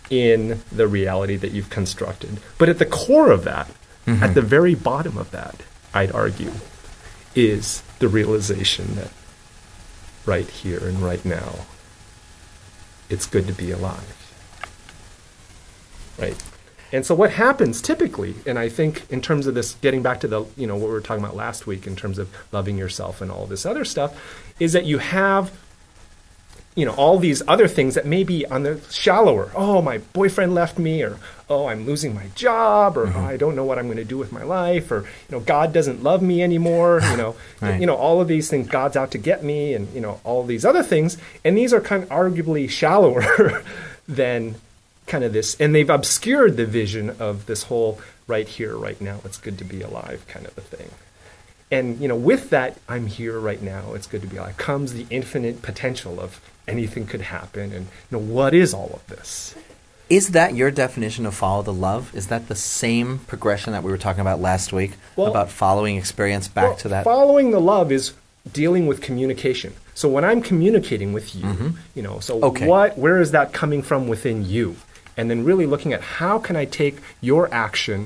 in 0.09 0.61
the 0.71 0.87
reality 0.87 1.35
that 1.35 1.51
you've 1.51 1.69
constructed. 1.69 2.39
But 2.57 2.69
at 2.69 2.79
the 2.79 2.85
core 2.85 3.31
of 3.31 3.43
that, 3.43 3.69
at 4.05 4.13
mm-hmm. 4.13 4.33
the 4.33 4.41
very 4.41 4.75
bottom 4.75 5.17
of 5.17 5.31
that, 5.31 5.63
I'd 5.93 6.11
argue, 6.11 6.51
is 7.35 7.81
the 7.99 8.07
realization 8.07 8.95
that 8.95 9.11
right 10.25 10.49
here 10.49 10.79
and 10.79 10.99
right 10.99 11.23
now, 11.23 11.65
it's 13.09 13.25
good 13.25 13.47
to 13.47 13.53
be 13.53 13.71
alive. 13.71 14.17
Right? 16.17 16.41
And 16.91 17.05
so 17.05 17.15
what 17.15 17.31
happens 17.31 17.81
typically, 17.81 18.35
and 18.45 18.59
I 18.59 18.69
think 18.69 19.09
in 19.09 19.19
terms 19.19 19.47
of 19.47 19.55
this, 19.55 19.73
getting 19.75 20.03
back 20.03 20.19
to 20.19 20.27
the, 20.27 20.45
you 20.55 20.67
know, 20.67 20.75
what 20.75 20.87
we 20.87 20.93
were 20.93 21.01
talking 21.01 21.23
about 21.23 21.35
last 21.35 21.65
week 21.65 21.87
in 21.87 21.95
terms 21.95 22.19
of 22.19 22.29
loving 22.51 22.77
yourself 22.77 23.19
and 23.19 23.31
all 23.31 23.47
this 23.47 23.65
other 23.65 23.83
stuff, 23.83 24.15
is 24.59 24.73
that 24.73 24.85
you 24.85 24.99
have 24.99 25.51
you 26.75 26.85
know 26.85 26.93
all 26.93 27.19
these 27.19 27.41
other 27.47 27.67
things 27.67 27.95
that 27.95 28.05
may 28.05 28.23
be 28.23 28.45
on 28.45 28.63
the 28.63 28.81
shallower. 28.89 29.51
Oh 29.55 29.81
my 29.81 29.99
boyfriend 29.99 30.53
left 30.53 30.77
me 30.77 31.03
or 31.03 31.17
oh 31.49 31.67
i'm 31.67 31.85
losing 31.85 32.13
my 32.15 32.27
job 32.35 32.97
or 32.97 33.07
oh, 33.07 33.19
i 33.21 33.37
don't 33.37 33.55
know 33.55 33.63
what 33.63 33.77
i'm 33.77 33.85
going 33.85 33.97
to 33.97 34.03
do 34.03 34.17
with 34.17 34.31
my 34.31 34.43
life 34.43 34.91
or 34.91 35.01
you 35.01 35.31
know 35.31 35.39
god 35.39 35.73
doesn't 35.73 36.01
love 36.03 36.21
me 36.21 36.41
anymore 36.41 37.01
you 37.11 37.17
know. 37.17 37.35
Right. 37.61 37.79
you 37.79 37.85
know 37.85 37.95
all 37.95 38.19
of 38.19 38.27
these 38.27 38.49
things 38.49 38.67
god's 38.67 38.97
out 38.97 39.11
to 39.11 39.17
get 39.17 39.43
me 39.43 39.73
and 39.73 39.93
you 39.93 40.01
know 40.01 40.19
all 40.25 40.43
these 40.43 40.65
other 40.65 40.83
things 40.83 41.17
and 41.45 41.57
these 41.57 41.73
are 41.73 41.79
kind 41.79 42.03
of 42.03 42.09
arguably 42.09 42.69
shallower 42.79 43.63
than 44.07 44.55
kind 45.07 45.23
of 45.23 45.31
this 45.31 45.55
and 45.61 45.73
they've 45.73 45.89
obscured 45.89 46.57
the 46.57 46.65
vision 46.65 47.09
of 47.19 47.45
this 47.45 47.63
whole 47.63 48.01
right 48.27 48.47
here 48.47 48.75
right 48.75 48.99
now 48.99 49.19
it's 49.23 49.37
good 49.37 49.57
to 49.59 49.63
be 49.63 49.81
alive 49.81 50.25
kind 50.27 50.45
of 50.45 50.57
a 50.57 50.61
thing 50.61 50.89
and 51.75 51.85
you 52.01 52.07
know 52.07 52.15
with 52.31 52.43
that 52.55 52.71
i'm 52.93 53.05
here 53.07 53.35
right 53.49 53.61
now 53.61 53.83
it's 53.95 54.07
good 54.11 54.21
to 54.21 54.27
be 54.33 54.37
alive 54.37 54.55
comes 54.57 54.87
the 54.93 55.05
infinite 55.09 55.55
potential 55.69 56.19
of 56.25 56.39
anything 56.67 57.05
could 57.11 57.21
happen 57.37 57.67
and 57.77 57.85
you 57.85 58.11
know 58.13 58.23
what 58.37 58.53
is 58.53 58.73
all 58.73 58.91
of 58.99 59.03
this 59.13 59.55
Is 60.09 60.25
that 60.37 60.53
your 60.59 60.69
definition 60.71 61.25
of 61.25 61.33
follow 61.33 61.63
the 61.63 61.73
love? 61.87 62.03
Is 62.19 62.27
that 62.27 62.43
the 62.51 62.55
same 62.55 63.07
progression 63.31 63.71
that 63.73 63.83
we 63.85 63.89
were 63.93 63.97
talking 64.07 64.21
about 64.27 64.39
last 64.51 64.67
week 64.79 64.91
Well- 65.15 65.27
about 65.33 65.49
following 65.49 65.95
experience 65.97 66.47
back 66.47 66.69
Well, 66.71 66.75
to 66.83 66.87
that? 66.93 67.03
following 67.03 67.47
the 67.51 67.63
love 67.73 67.87
is 67.97 68.13
dealing 68.61 68.83
with 68.89 68.99
communication 69.09 69.71
so 70.01 70.05
when 70.15 70.23
i'm 70.29 70.41
communicating 70.51 71.09
with 71.17 71.27
you 71.37 71.45
you 71.97 72.03
know 72.05 72.15
so 72.27 72.33
Mm-hmm. 72.35 72.49
Okay. 72.51 72.67
what 72.73 72.89
where 73.03 73.19
is 73.25 73.31
that 73.37 73.47
coming 73.61 73.81
from 73.89 74.01
within 74.13 74.37
you 74.55 74.67
and 75.17 75.29
then 75.29 75.39
really 75.49 75.65
looking 75.73 75.91
at 75.97 76.01
how 76.19 76.35
can 76.45 76.55
i 76.63 76.65
take 76.65 76.95
your 77.29 77.43
action 77.67 77.99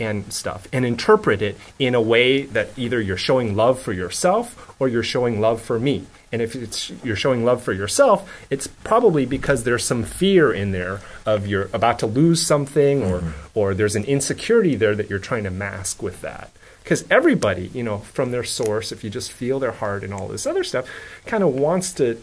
and 0.00 0.32
stuff 0.32 0.66
and 0.72 0.84
interpret 0.84 1.40
it 1.40 1.56
in 1.78 1.94
a 1.94 2.00
way 2.00 2.42
that 2.42 2.68
either 2.76 3.00
you're 3.00 3.16
showing 3.16 3.54
love 3.54 3.80
for 3.80 3.92
yourself 3.92 4.74
or 4.80 4.88
you're 4.88 5.04
showing 5.04 5.40
love 5.40 5.62
for 5.62 5.78
me 5.78 6.04
and 6.32 6.42
if 6.42 6.56
it's 6.56 6.90
you're 7.04 7.14
showing 7.14 7.44
love 7.44 7.62
for 7.62 7.72
yourself 7.72 8.28
it's 8.50 8.66
probably 8.66 9.24
because 9.24 9.62
there's 9.62 9.84
some 9.84 10.02
fear 10.02 10.52
in 10.52 10.72
there 10.72 11.00
of 11.24 11.46
you're 11.46 11.68
about 11.72 11.98
to 12.00 12.06
lose 12.06 12.44
something 12.44 13.02
or 13.04 13.20
mm-hmm. 13.20 13.58
or 13.58 13.72
there's 13.72 13.94
an 13.94 14.04
insecurity 14.04 14.74
there 14.74 14.96
that 14.96 15.08
you're 15.08 15.18
trying 15.18 15.44
to 15.44 15.50
mask 15.50 16.02
with 16.02 16.20
that 16.22 16.50
because 16.82 17.04
everybody 17.08 17.68
you 17.68 17.82
know 17.84 17.98
from 17.98 18.32
their 18.32 18.44
source 18.44 18.90
if 18.90 19.04
you 19.04 19.10
just 19.10 19.30
feel 19.30 19.60
their 19.60 19.72
heart 19.72 20.02
and 20.02 20.12
all 20.12 20.26
this 20.26 20.44
other 20.44 20.64
stuff 20.64 20.88
kind 21.24 21.44
of 21.44 21.54
wants 21.54 21.92
to 21.92 22.20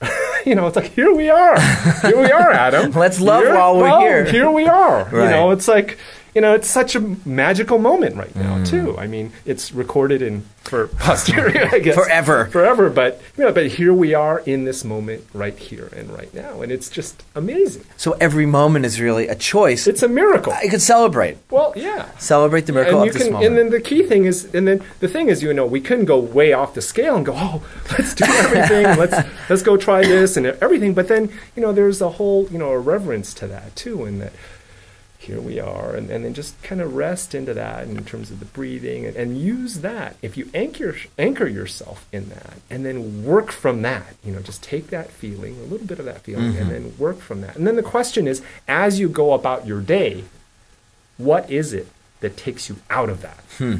you 0.46 0.54
know, 0.54 0.66
it's 0.66 0.76
like 0.76 0.92
here 0.92 1.12
we 1.12 1.28
are, 1.28 1.60
here 2.02 2.18
we 2.18 2.30
are, 2.30 2.52
Adam. 2.52 2.92
Let's 2.92 3.20
love 3.20 3.42
Here- 3.42 3.54
while 3.54 3.76
we're 3.76 3.82
well, 3.82 4.00
here. 4.00 4.24
Here 4.24 4.50
we 4.50 4.66
are. 4.66 5.08
You 5.10 5.30
know, 5.30 5.50
it's 5.50 5.68
like 5.68 5.98
you 6.34 6.40
know, 6.40 6.54
it's 6.54 6.68
such 6.68 6.94
a 6.94 7.00
magical 7.24 7.78
moment 7.78 8.16
right 8.16 8.32
Mm. 8.34 8.42
now 8.42 8.64
too. 8.64 8.96
I 8.98 9.06
mean, 9.06 9.32
it's 9.46 9.72
recorded 9.72 10.22
in 10.22 10.44
for 10.62 10.86
posterity, 10.98 11.58
I 11.72 11.78
guess, 11.78 11.94
Forever. 11.94 12.46
forever. 12.46 12.90
But 12.90 13.20
you 13.36 13.44
know, 13.44 13.52
but 13.52 13.68
here 13.68 13.92
we 13.94 14.12
are 14.14 14.40
in 14.40 14.64
this 14.64 14.84
moment 14.84 15.24
right 15.32 15.56
here 15.58 15.88
and 15.96 16.10
right 16.10 16.32
now, 16.34 16.60
and 16.60 16.70
it's 16.70 16.90
just 16.90 17.22
amazing. 17.34 17.84
so 17.96 18.12
every 18.20 18.44
moment 18.46 18.84
is 18.84 19.00
really 19.00 19.28
a 19.28 19.34
choice. 19.34 19.86
It's 19.86 20.02
a 20.02 20.08
miracle. 20.08 20.52
I 20.52 20.68
could 20.68 20.82
celebrate. 20.82 21.38
well, 21.50 21.72
yeah. 21.76 22.10
Celebrate 22.18 22.66
the 22.66 22.72
miracle 22.72 22.96
and 23.02 23.04
you 23.06 23.10
of 23.10 23.14
this 23.14 23.22
can, 23.24 23.32
moment. 23.32 23.46
and 23.48 23.56
then 23.58 23.70
the 23.70 23.80
key 23.80 24.02
thing 24.02 24.24
is, 24.26 24.52
and 24.54 24.68
then 24.68 24.82
the 25.00 25.08
thing 25.08 25.28
is, 25.28 25.42
you 25.42 25.54
know, 25.54 25.64
we 25.66 25.80
couldn't 25.80 26.04
go 26.04 26.18
way 26.18 26.52
off 26.52 26.74
the 26.74 26.82
scale 26.82 27.16
and 27.16 27.24
go, 27.24 27.32
oh, 27.36 27.62
let's 27.98 28.14
do 28.14 28.24
everything, 28.26 28.84
let's 28.98 29.16
let's 29.48 29.62
go 29.62 29.76
try 29.76 30.02
this 30.02 30.36
and 30.36 30.46
everything. 30.46 30.92
But 30.92 31.08
then, 31.08 31.30
you 31.56 31.62
know, 31.62 31.72
there's 31.72 32.00
a 32.02 32.10
whole, 32.10 32.46
you 32.50 32.58
know, 32.58 32.70
a 32.70 32.78
reverence 32.78 33.32
to 33.34 33.46
that 33.46 33.74
too, 33.74 34.04
and 34.04 34.20
that 34.20 34.32
here 35.18 35.40
we 35.40 35.58
are, 35.58 35.96
and, 35.96 36.10
and 36.10 36.24
then 36.24 36.32
just 36.32 36.60
kind 36.62 36.80
of 36.80 36.94
rest 36.94 37.34
into 37.34 37.52
that 37.52 37.88
in 37.88 38.04
terms 38.04 38.30
of 38.30 38.38
the 38.38 38.46
breathing, 38.46 39.04
and, 39.04 39.16
and 39.16 39.36
use 39.36 39.80
that. 39.80 40.16
If 40.22 40.36
you 40.36 40.48
anchor 40.54 40.96
anchor 41.18 41.48
yourself 41.48 42.06
in 42.12 42.28
that, 42.28 42.54
and 42.70 42.86
then 42.86 43.24
work 43.24 43.50
from 43.50 43.82
that, 43.82 44.14
you 44.24 44.32
know, 44.32 44.40
just 44.40 44.62
take 44.62 44.88
that 44.88 45.10
feeling, 45.10 45.58
a 45.58 45.64
little 45.64 45.86
bit 45.86 45.98
of 45.98 46.04
that 46.04 46.20
feeling, 46.20 46.56
and 46.56 46.56
mm-hmm. 46.56 46.70
then 46.70 46.98
work 46.98 47.18
from 47.18 47.40
that. 47.40 47.56
And 47.56 47.66
then 47.66 47.74
the 47.74 47.82
question 47.82 48.28
is, 48.28 48.42
as 48.68 49.00
you 49.00 49.08
go 49.08 49.32
about 49.32 49.66
your 49.66 49.80
day, 49.80 50.24
what 51.16 51.50
is 51.50 51.72
it 51.72 51.88
that 52.20 52.36
takes 52.36 52.68
you 52.68 52.76
out 52.88 53.08
of 53.08 53.20
that? 53.22 53.42
Hmm. 53.58 53.76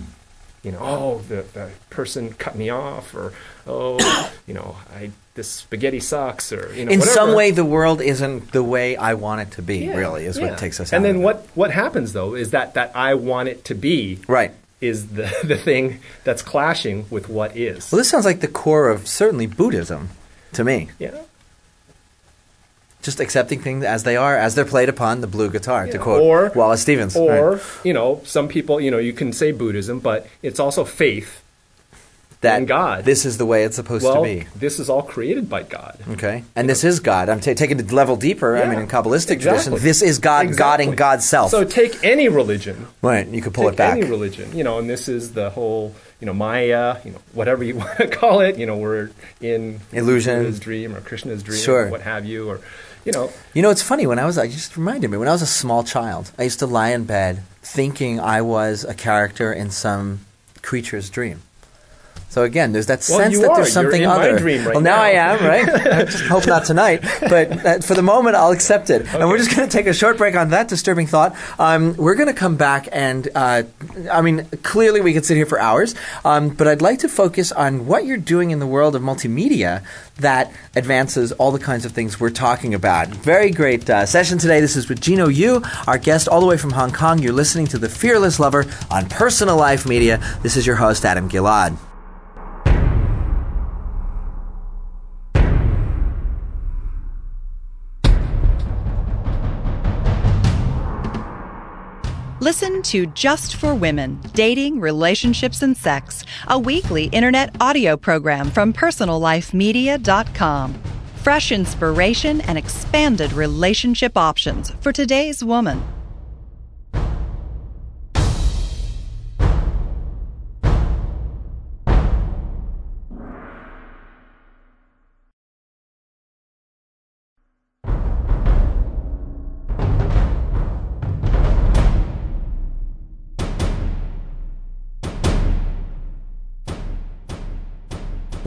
You 0.65 0.73
know, 0.73 0.81
oh, 0.83 1.19
the, 1.29 1.45
the 1.55 1.71
person 1.89 2.33
cut 2.35 2.57
me 2.57 2.69
off, 2.69 3.15
or 3.15 3.33
oh, 3.65 4.33
you 4.47 4.55
know, 4.55 4.77
I 4.93 5.13
this 5.39 5.49
spaghetti 5.49 6.01
sucks, 6.01 6.53
or 6.53 6.71
you 6.75 6.85
know, 6.85 6.93
In 6.93 7.01
some 7.01 7.35
way, 7.35 7.51
the 7.53 7.65
world 7.65 8.01
isn't 8.03 8.53
the 8.53 8.63
way 8.63 8.97
I 8.97 9.15
want 9.15 9.41
it 9.41 9.51
to 9.53 9.63
be. 9.63 9.79
Yeah, 9.87 9.97
really, 9.97 10.27
is 10.27 10.37
yeah. 10.37 10.51
what 10.51 10.59
takes 10.59 10.81
us. 10.81 10.93
And 10.93 11.05
then 11.05 11.17
of 11.17 11.21
it. 11.23 11.25
what 11.25 11.37
what 11.55 11.71
happens 11.71 12.13
though 12.13 12.35
is 12.35 12.51
that 12.51 12.75
that 12.75 12.93
I 12.95 13.15
want 13.15 13.49
it 13.49 13.65
to 13.67 13.75
be 13.75 14.19
Right. 14.29 14.53
is 14.81 15.09
the 15.09 15.31
the 15.45 15.57
thing 15.57 16.01
that's 16.25 16.43
clashing 16.43 17.07
with 17.09 17.29
what 17.29 17.57
is. 17.57 17.91
Well, 17.91 17.99
this 17.99 18.11
sounds 18.11 18.25
like 18.27 18.41
the 18.41 18.49
core 18.49 18.91
of 18.91 19.07
certainly 19.09 19.47
Buddhism, 19.47 20.11
to 20.55 20.65
me. 20.65 20.89
yeah. 20.99 21.17
just 23.03 23.21
accepting 23.21 23.61
things 23.63 23.85
as 23.85 24.03
they 24.03 24.17
are, 24.17 24.37
as 24.37 24.55
they're 24.55 24.65
played 24.75 24.89
upon 24.89 25.21
the 25.21 25.27
blue 25.27 25.49
guitar, 25.51 25.87
to 25.87 25.99
quote 25.99 26.21
Or- 26.23 26.51
Wallace 26.55 26.83
Stevens. 26.83 27.17
Or, 27.17 27.53
right. 27.53 27.63
you 27.85 27.93
know, 27.95 28.21
some 28.25 28.49
people, 28.49 28.81
you 28.81 28.91
know, 28.91 28.99
you 28.99 29.13
can 29.13 29.33
say 29.33 29.53
Buddhism, 29.53 30.01
but 30.01 30.27
it's 30.43 30.59
also 30.61 30.85
faith. 30.85 31.43
That 32.41 32.67
God. 32.67 33.05
this 33.05 33.25
is 33.25 33.37
the 33.39 33.45
way 33.47 33.65
it's 33.65 33.77
supposed 33.77 34.05
well, 34.05 34.17
to 34.17 34.23
be. 34.23 34.47
this 34.57 34.79
is 34.79 34.89
all 34.89 35.03
created 35.03 35.51
by 35.51 35.63
God. 35.65 35.99
Okay, 36.11 36.45
and 36.55 36.69
this 36.69 36.85
is 36.85 37.01
God. 37.01 37.29
I'm 37.29 37.41
ta 37.41 37.53
taking 37.55 37.81
it 37.81 37.91
a 37.91 37.95
level 37.95 38.17
deeper. 38.17 38.57
I 38.57 38.69
mean, 38.69 38.79
in 38.79 38.87
Kabbalistic 38.89 39.31
exactly. 39.33 39.65
tradition, 39.71 39.75
this 39.85 40.03
is 40.03 40.19
God, 40.19 40.47
God 40.47 40.81
Exactly. 40.81 40.87
in 40.87 40.95
God's 40.95 41.25
self. 41.29 41.51
So 41.51 41.65
take 41.65 42.05
any 42.05 42.29
religion, 42.29 42.87
right, 43.03 43.27
you 43.27 43.43
could 43.43 43.55
pull 43.55 43.65
take 43.65 43.73
it 43.75 43.77
back. 43.77 43.97
any 43.99 44.09
religion, 44.09 44.57
you 44.57 44.63
know, 44.65 44.79
and 44.79 44.89
this 44.89 45.09
is 45.09 45.33
the 45.33 45.51
whole, 45.51 45.95
you 46.21 46.27
know, 46.27 46.33
Maya, 46.35 46.99
you 47.05 47.11
know, 47.11 47.19
whatever 47.33 47.65
you 47.65 47.77
want 47.83 47.97
to 47.99 48.07
call 48.09 48.41
it. 48.41 48.57
You 48.57 48.67
know, 48.67 48.77
we're 48.77 49.11
in 49.41 49.81
Illusion. 49.93 50.39
Buddha's 50.39 50.61
dream 50.61 50.95
or 50.95 51.01
Krishna's 51.01 51.43
dream, 51.43 51.61
Sure. 51.61 51.87
or 51.87 51.91
what 51.91 52.03
have 52.03 52.25
you, 52.25 52.49
or 52.49 52.61
you 53.05 53.13
know, 53.13 53.33
You 53.55 53.63
know, 53.63 53.71
it's 53.71 53.83
funny. 53.83 54.07
When 54.07 54.19
I 54.19 54.27
was, 54.27 54.37
I 54.39 54.47
just 54.47 54.77
reminded 54.77 55.11
me 55.11 55.17
when 55.17 55.29
I 55.29 55.33
was 55.33 55.43
a 55.43 55.47
small 55.47 55.83
child, 55.83 56.31
I 56.39 56.43
used 56.45 56.59
to 56.61 56.67
lie 56.67 56.91
in 56.91 57.05
bed 57.05 57.43
thinking 57.63 58.21
I 58.21 58.43
was 58.43 58.85
a 58.85 58.95
character 58.95 59.53
in 59.53 59.71
some 59.71 60.21
creature's 60.63 61.09
dream. 61.11 61.41
So 62.31 62.43
again, 62.43 62.73
there's 62.73 62.87
that 62.87 63.05
Well, 63.09 63.19
sense 63.21 63.39
that 63.41 63.49
are. 63.51 63.57
there's 63.57 63.73
something 63.73 64.03
You're 64.03 64.13
in 64.13 64.19
my 64.19 64.29
other. 64.29 64.39
dream 64.39 64.65
right 64.67 64.75
well, 64.75 64.83
now, 64.83 64.97
now. 64.97 65.03
I 65.03 65.09
am, 65.11 65.45
right? 65.47 65.69
I 65.93 66.05
just 66.05 66.25
hope 66.25 66.47
not 66.47 66.67
tonight, 66.67 67.01
but 67.23 67.65
uh, 67.67 67.79
for 67.81 67.95
the 67.95 68.03
moment, 68.03 68.37
I'll 68.37 68.51
accept 68.51 68.91
it. 68.91 69.07
And 69.15 69.29
we're 69.31 69.39
just 69.39 69.57
going 69.57 69.67
to 69.67 69.73
take 69.75 69.87
a 69.87 69.95
short 69.95 70.19
break 70.19 70.37
on 70.37 70.51
that 70.51 70.69
disturbing 70.69 71.07
thought. 71.07 71.35
Um, 71.59 71.97
we're 71.97 72.15
going 72.17 72.29
to 72.29 72.35
come 72.35 72.57
back, 72.57 72.87
and 72.93 73.29
uh, 73.35 73.63
I 74.13 74.21
mean, 74.21 74.45
clearly 74.63 75.01
we 75.01 75.15
could 75.15 75.25
sit 75.25 75.37
here 75.39 75.47
for 75.47 75.59
hours, 75.59 75.95
um, 76.25 76.51
but 76.51 76.69
I'd 76.69 76.83
like 76.83 76.99
to 76.99 77.09
focus 77.09 77.51
on 77.51 77.87
what 77.87 78.05
you're 78.05 78.19
doing 78.19 78.51
in 78.51 78.59
the 78.59 78.67
world 78.67 78.95
of 78.95 79.01
multimedia 79.01 79.83
that 80.17 80.53
advances 80.77 81.33
all 81.33 81.51
the 81.51 81.59
kinds 81.59 81.87
of 81.87 81.93
things 81.93 82.21
we're 82.21 82.29
talking 82.29 82.75
about. 82.75 83.09
Very 83.09 83.51
great 83.51 83.89
uh, 83.89 84.05
session 84.05 84.37
today. 84.37 84.61
This 84.61 84.77
is 84.77 84.89
with 84.91 85.01
Gino 85.01 85.29
Yu, 85.29 85.63
our 85.87 85.97
guest 85.97 86.29
all 86.29 86.41
the 86.41 86.47
way 86.47 86.59
from 86.59 86.73
Hong 86.73 86.93
Kong. 86.93 87.21
You're 87.21 87.33
listening 87.33 87.69
to 87.69 87.79
The 87.79 87.89
Fearless 87.89 88.39
Lover 88.39 88.67
on 88.91 89.09
Personal 89.09 89.57
Life 89.57 89.87
Media. 89.87 90.21
This 90.43 90.57
is 90.59 90.67
your 90.67 90.77
host, 90.77 91.07
Adam 91.07 91.31
Gilad. 91.31 91.79
Listen 102.49 102.81
to 102.85 103.05
Just 103.09 103.57
for 103.57 103.75
Women 103.75 104.19
Dating, 104.33 104.81
Relationships, 104.81 105.61
and 105.61 105.77
Sex, 105.77 106.25
a 106.47 106.59
weekly 106.59 107.11
internet 107.13 107.55
audio 107.61 107.95
program 107.95 108.51
from 108.51 108.73
PersonalLifeMedia.com. 108.73 110.75
Fresh 111.17 111.53
inspiration 111.53 112.41
and 112.41 112.57
expanded 112.57 113.35
relationship 113.35 114.17
options 114.17 114.71
for 114.81 114.93
today's 114.93 115.45
woman. 115.45 115.83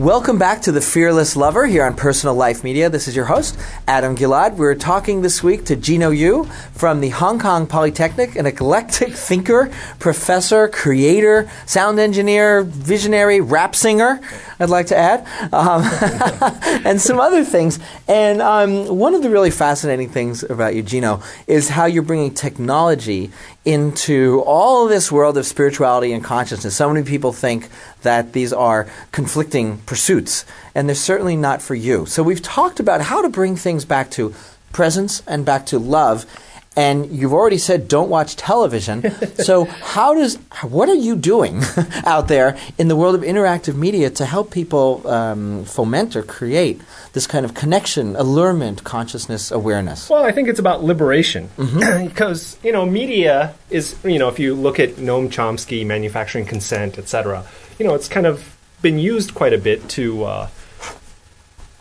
Welcome 0.02 0.36
back 0.36 0.62
to 0.62 0.72
The 0.72 0.80
Fearless 0.80 1.36
Lover 1.36 1.64
here 1.64 1.84
on 1.84 1.94
Personal 1.94 2.34
Life 2.34 2.64
Media. 2.64 2.90
This 2.90 3.06
is 3.06 3.14
your 3.14 3.26
host, 3.26 3.56
Adam 3.86 4.16
Gilad. 4.16 4.56
We're 4.56 4.74
talking 4.74 5.22
this 5.22 5.44
week 5.44 5.64
to 5.66 5.76
Gino 5.76 6.10
Yu 6.10 6.42
from 6.72 7.00
the 7.00 7.10
Hong 7.10 7.38
Kong 7.38 7.68
Polytechnic, 7.68 8.34
an 8.34 8.46
eclectic 8.46 9.12
thinker, 9.12 9.70
professor, 10.00 10.66
creator, 10.66 11.48
sound 11.66 12.00
engineer, 12.00 12.62
visionary, 12.62 13.40
rap 13.40 13.76
singer, 13.76 14.20
I'd 14.58 14.70
like 14.70 14.86
to 14.86 14.96
add, 14.96 15.24
um, 15.52 15.82
and 16.84 17.00
some 17.00 17.20
other 17.20 17.44
things. 17.44 17.78
And 18.08 18.42
um, 18.42 18.98
one 18.98 19.14
of 19.14 19.22
the 19.22 19.30
really 19.30 19.52
fascinating 19.52 20.08
things 20.08 20.42
about 20.42 20.74
you, 20.74 20.82
Gino, 20.82 21.22
is 21.46 21.68
how 21.68 21.84
you're 21.84 22.02
bringing 22.02 22.34
technology 22.34 23.30
into 23.64 24.42
all 24.44 24.88
this 24.88 25.12
world 25.12 25.38
of 25.38 25.46
spirituality 25.46 26.12
and 26.12 26.24
consciousness. 26.24 26.76
So 26.76 26.92
many 26.92 27.06
people 27.06 27.32
think 27.32 27.68
that 28.02 28.32
these 28.32 28.52
are 28.52 28.88
conflicting 29.12 29.78
pursuits, 29.78 30.44
and 30.74 30.88
they're 30.88 30.96
certainly 30.96 31.36
not 31.36 31.62
for 31.62 31.74
you. 31.74 32.06
So 32.06 32.22
we've 32.22 32.42
talked 32.42 32.80
about 32.80 33.02
how 33.02 33.22
to 33.22 33.28
bring 33.28 33.56
things 33.56 33.84
back 33.84 34.10
to 34.12 34.34
presence 34.72 35.22
and 35.26 35.44
back 35.44 35.66
to 35.66 35.78
love. 35.78 36.26
And 36.74 37.10
you've 37.10 37.32
already 37.32 37.58
said 37.58 37.88
don't 37.88 38.08
watch 38.08 38.36
television. 38.36 39.10
so 39.34 39.64
how 39.64 40.14
does 40.14 40.36
what 40.62 40.88
are 40.88 40.94
you 40.94 41.16
doing 41.16 41.62
out 42.04 42.28
there 42.28 42.56
in 42.78 42.88
the 42.88 42.96
world 42.96 43.14
of 43.14 43.22
interactive 43.22 43.74
media 43.74 44.10
to 44.10 44.24
help 44.24 44.50
people 44.50 45.06
um, 45.06 45.64
foment 45.64 46.16
or 46.16 46.22
create 46.22 46.80
this 47.12 47.26
kind 47.26 47.44
of 47.44 47.52
connection, 47.52 48.16
allurement, 48.16 48.84
consciousness, 48.84 49.50
awareness? 49.50 50.08
Well, 50.08 50.24
I 50.24 50.32
think 50.32 50.48
it's 50.48 50.58
about 50.58 50.82
liberation 50.82 51.32
Mm-hmm. 51.58 52.06
because 52.08 52.58
you 52.62 52.72
know 52.72 52.84
media 52.86 53.54
is 53.70 53.96
you 54.04 54.18
know 54.18 54.28
if 54.28 54.38
you 54.38 54.54
look 54.54 54.80
at 54.80 54.90
Noam 54.96 55.28
Chomsky, 55.28 55.86
manufacturing 55.86 56.44
consent, 56.44 56.98
etc. 56.98 57.44
You 57.78 57.86
know 57.86 57.94
it's 57.94 58.08
kind 58.08 58.26
of 58.26 58.56
been 58.80 58.98
used 58.98 59.34
quite 59.34 59.52
a 59.52 59.58
bit 59.58 59.88
to 59.90 60.24
uh, 60.24 60.48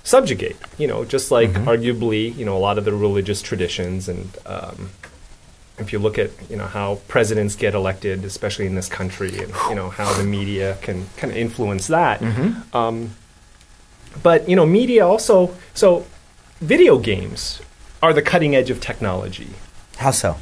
subjugate. 0.03 0.57
You 0.77 0.87
know, 0.87 1.05
just 1.05 1.31
like 1.31 1.49
Mm-hmm. 1.51 1.67
arguably 1.69 2.35
you 2.35 2.45
know 2.45 2.57
a 2.57 2.59
lot 2.59 2.77
of 2.77 2.85
the 2.85 2.93
religious 2.93 3.41
traditions 3.41 4.07
and. 4.09 4.37
Um, 4.45 4.89
if 5.77 5.91
you 5.91 5.97
look 5.97 6.19
at 6.19 6.29
you 6.47 6.57
know 6.57 6.67
how 6.67 6.99
presidents 7.07 7.55
get 7.55 7.73
elected, 7.73 8.23
especially 8.23 8.67
in 8.67 8.75
this 8.75 8.87
country, 8.87 9.29
and 9.39 9.51
you 9.69 9.73
know 9.73 9.89
how 9.89 10.13
the 10.13 10.23
media 10.23 10.77
can 10.81 11.07
kind 11.17 11.31
of 11.31 11.37
influence 11.37 11.87
that, 11.87 12.19
Mm-hmm. 12.19 12.77
um, 12.77 13.15
but 14.21 14.47
you 14.47 14.55
know 14.55 14.65
media 14.65 15.07
also 15.07 15.55
so 15.73 16.05
video 16.59 16.99
games 16.99 17.61
are 18.03 18.13
the 18.13 18.21
cutting 18.21 18.53
edge 18.55 18.69
of 18.69 18.79
technology. 18.79 19.47
How 19.97 20.11
so? 20.11 20.37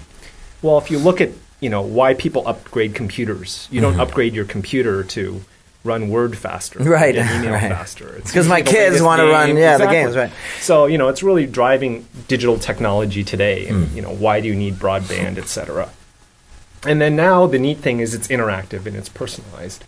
Well, 0.61 0.77
if 0.77 0.91
you 0.91 0.97
look 0.99 1.21
at 1.21 1.29
you 1.61 1.69
know 1.69 1.81
why 1.83 2.15
people 2.15 2.45
upgrade 2.45 2.93
computers, 2.93 3.69
you 3.71 3.79
Mm-hmm. 3.79 3.91
don't 3.91 3.99
upgrade 4.01 4.33
your 4.33 4.45
computer 4.45 5.03
to 5.05 5.41
run 5.83 6.09
Word 6.09 6.37
faster, 6.37 6.79
Right, 6.83 7.15
email 7.15 7.53
right. 7.53 7.71
faster. 7.71 8.15
It's 8.17 8.31
'cause 8.31 8.47
my 8.47 8.61
kids 8.61 9.01
wanna 9.01 9.25
run- 9.25 9.47
game. 9.49 9.57
yeah, 9.57 9.77
the 9.77 9.87
games, 9.87 10.15
right. 10.15 10.31
So 10.59 10.85
you 10.87 10.97
know 10.97 11.07
it's 11.07 11.23
really 11.23 11.45
driving 11.45 12.05
digital 12.27 12.57
technology 12.59 13.23
today, 13.23 13.67
and 13.67 13.87
Hmm. 13.87 13.95
you 13.95 14.01
know 14.01 14.11
why 14.13 14.41
do 14.41 14.47
you 14.47 14.55
need 14.55 14.75
broadband, 14.75 15.37
etc. 15.37 15.89
And 16.85 17.01
then 17.01 17.15
now 17.15 17.45
the 17.47 17.59
neat 17.59 17.79
thing 17.79 17.99
is 17.99 18.13
it's 18.13 18.27
interactive 18.29 18.85
and 18.85 18.95
it's 18.95 19.09
personalized, 19.09 19.83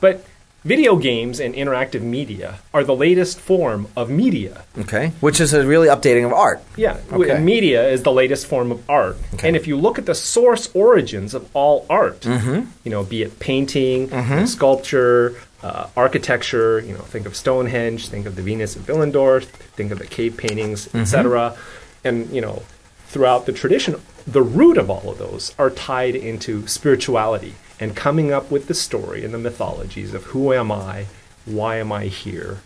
but 0.00 0.24
video 0.64 0.96
games 0.96 1.40
and 1.40 1.54
interactive 1.54 2.00
media 2.00 2.58
are 2.72 2.82
the 2.84 2.94
latest 2.96 3.38
form 3.38 3.86
of 3.96 4.08
media. 4.08 4.64
Okay. 4.78 5.12
Which 5.20 5.40
is 5.40 5.52
a 5.52 5.66
really 5.66 5.88
updating 5.88 6.24
of 6.24 6.32
art. 6.32 6.62
Yeah, 6.76 6.96
Okay. 7.12 7.38
media 7.38 7.86
is 7.88 8.02
the 8.02 8.12
latest 8.12 8.46
form 8.46 8.72
of 8.72 8.80
art. 8.88 9.16
And 9.42 9.56
if 9.56 9.66
you 9.66 9.76
look 9.76 9.98
at 9.98 10.06
the 10.06 10.14
source 10.14 10.70
origins 10.74 11.34
of 11.34 11.48
all 11.54 11.84
art, 11.90 12.20
Mm-hmm. 12.22 12.66
you 12.84 12.90
know, 12.90 13.04
be 13.04 13.22
it 13.22 13.38
painting, 13.40 14.08
sculpture, 14.46 15.34
uh, 15.62 15.88
architecture, 15.96 16.80
you 16.80 16.92
know, 16.94 17.00
think 17.00 17.26
of 17.26 17.34
Stonehenge, 17.36 18.08
think 18.08 18.26
of 18.26 18.36
the 18.36 18.42
Venus 18.42 18.76
of 18.76 18.82
Willendorf, 18.86 19.44
think 19.76 19.92
of 19.92 19.98
the 19.98 20.06
cave 20.06 20.36
paintings, 20.36 20.86
Mm-hmm. 20.86 20.98
etc. 21.00 21.56
And 22.04 22.30
you 22.30 22.40
know, 22.40 22.62
throughout 23.08 23.46
the 23.46 23.52
tradition, 23.52 24.00
the 24.26 24.42
root 24.42 24.76
of 24.78 24.88
all 24.90 25.10
of 25.10 25.18
those 25.18 25.54
are 25.58 25.70
tied 25.70 26.16
into 26.16 26.66
spirituality 26.66 27.54
and 27.80 27.96
coming 27.96 28.32
up 28.32 28.50
with 28.50 28.68
the 28.68 28.74
story 28.74 29.24
and 29.24 29.34
the 29.34 29.38
mythologies 29.38 30.14
of 30.14 30.24
who 30.24 30.52
am 30.52 30.70
I, 30.70 31.06
why 31.44 31.76
am 31.76 31.92
I 31.92 32.06
here, 32.06 32.60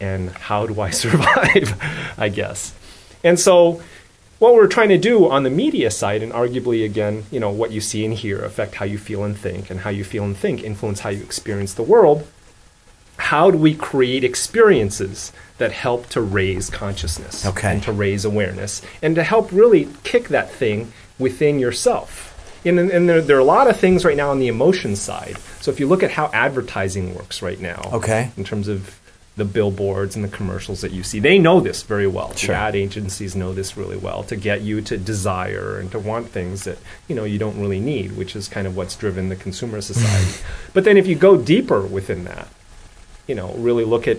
and 0.00 0.30
how 0.30 0.66
do 0.66 0.80
I 0.80 0.90
survive, 1.04 1.76
I 2.16 2.28
guess. 2.28 2.74
And 3.24 3.38
so 3.38 3.82
what 4.38 4.54
we're 4.54 4.68
trying 4.68 4.90
to 4.90 4.98
do 4.98 5.28
on 5.28 5.42
the 5.42 5.50
media 5.50 5.90
side, 5.90 6.22
and 6.22 6.32
arguably 6.32 6.84
again, 6.84 7.24
you 7.30 7.40
know, 7.40 7.50
what 7.50 7.72
you 7.72 7.80
see 7.80 8.04
and 8.04 8.14
hear 8.14 8.38
affect 8.44 8.76
how 8.76 8.84
you 8.84 8.96
feel 8.98 9.24
and 9.24 9.36
think, 9.36 9.70
and 9.70 9.80
how 9.80 9.90
you 9.90 10.04
feel 10.04 10.24
and 10.24 10.36
think 10.36 10.62
influence 10.62 11.00
how 11.00 11.10
you 11.10 11.22
experience 11.22 11.74
the 11.74 11.82
world. 11.82 12.26
How 13.16 13.50
do 13.50 13.58
we 13.58 13.74
create 13.74 14.22
experiences 14.22 15.32
that 15.58 15.72
help 15.72 16.06
to 16.10 16.20
raise 16.20 16.70
consciousness 16.70 17.44
Okay. 17.44 17.72
and 17.72 17.82
to 17.82 17.90
raise 17.90 18.24
awareness 18.24 18.80
and 19.02 19.16
to 19.16 19.24
help 19.24 19.50
really 19.50 19.88
kick 20.04 20.28
that 20.28 20.52
thing 20.52 20.92
within 21.18 21.58
yourself? 21.58 22.27
And, 22.68 22.90
and 22.90 23.08
there, 23.08 23.20
there 23.20 23.36
are 23.36 23.40
a 23.40 23.44
lot 23.44 23.68
of 23.68 23.78
things 23.78 24.04
right 24.04 24.16
now 24.16 24.30
on 24.30 24.38
the 24.38 24.48
emotion 24.48 24.96
side. 24.96 25.36
So 25.60 25.70
if 25.70 25.80
you 25.80 25.86
look 25.86 26.02
at 26.02 26.10
how 26.10 26.30
advertising 26.32 27.14
works 27.14 27.42
right 27.42 27.60
now, 27.60 27.80
Okay. 27.92 28.30
in 28.36 28.44
terms 28.44 28.68
of 28.68 28.98
the 29.36 29.44
billboards 29.44 30.16
and 30.16 30.24
the 30.24 30.28
commercials 30.28 30.80
that 30.80 30.90
you 30.90 31.04
see. 31.04 31.20
They 31.20 31.38
know 31.38 31.60
this 31.60 31.84
very 31.84 32.08
well. 32.08 32.34
Sure. 32.34 32.54
The 32.54 32.60
ad 32.60 32.74
agencies 32.74 33.36
know 33.36 33.54
this 33.54 33.76
really 33.76 33.96
well 33.96 34.24
to 34.24 34.34
get 34.34 34.62
you 34.62 34.80
to 34.82 34.98
desire 34.98 35.78
and 35.78 35.90
to 35.92 35.98
want 36.00 36.26
things 36.28 36.64
that 36.64 36.76
you 37.06 37.14
know 37.14 37.22
you 37.22 37.38
don't 37.38 37.58
really 37.60 37.78
need, 37.78 38.16
which 38.16 38.34
is 38.34 38.48
kind 38.48 38.66
of 38.66 38.76
what's 38.76 38.96
driven 38.96 39.28
the 39.28 39.36
consumer 39.36 39.80
society. 39.80 40.42
but 40.74 40.82
then 40.82 40.96
if 40.96 41.06
you 41.06 41.14
go 41.14 41.36
deeper 41.36 41.82
within 41.82 42.24
that, 42.24 42.48
you 43.28 43.36
know, 43.36 43.52
really 43.54 43.84
look 43.84 44.08
at 44.08 44.18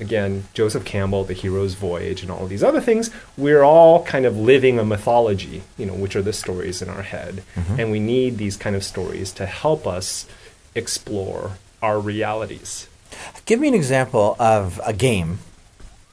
again, 0.00 0.44
Joseph 0.54 0.84
Campbell, 0.84 1.24
The 1.24 1.34
Hero's 1.34 1.74
Voyage, 1.74 2.22
and 2.22 2.30
all 2.30 2.44
of 2.44 2.48
these 2.48 2.64
other 2.64 2.80
things, 2.80 3.10
we're 3.36 3.62
all 3.62 4.04
kind 4.04 4.24
of 4.24 4.36
living 4.36 4.78
a 4.78 4.84
mythology, 4.84 5.62
you 5.76 5.86
know, 5.86 5.94
which 5.94 6.16
are 6.16 6.22
the 6.22 6.32
stories 6.32 6.82
in 6.82 6.88
our 6.88 7.02
head. 7.02 7.42
Mm-hmm. 7.54 7.80
And 7.80 7.90
we 7.90 8.00
need 8.00 8.38
these 8.38 8.56
kind 8.56 8.74
of 8.74 8.82
stories 8.82 9.32
to 9.32 9.46
help 9.46 9.86
us 9.86 10.26
explore 10.74 11.52
our 11.82 12.00
realities. 12.00 12.88
Give 13.44 13.60
me 13.60 13.68
an 13.68 13.74
example 13.74 14.36
of 14.38 14.80
a 14.84 14.92
game 14.92 15.38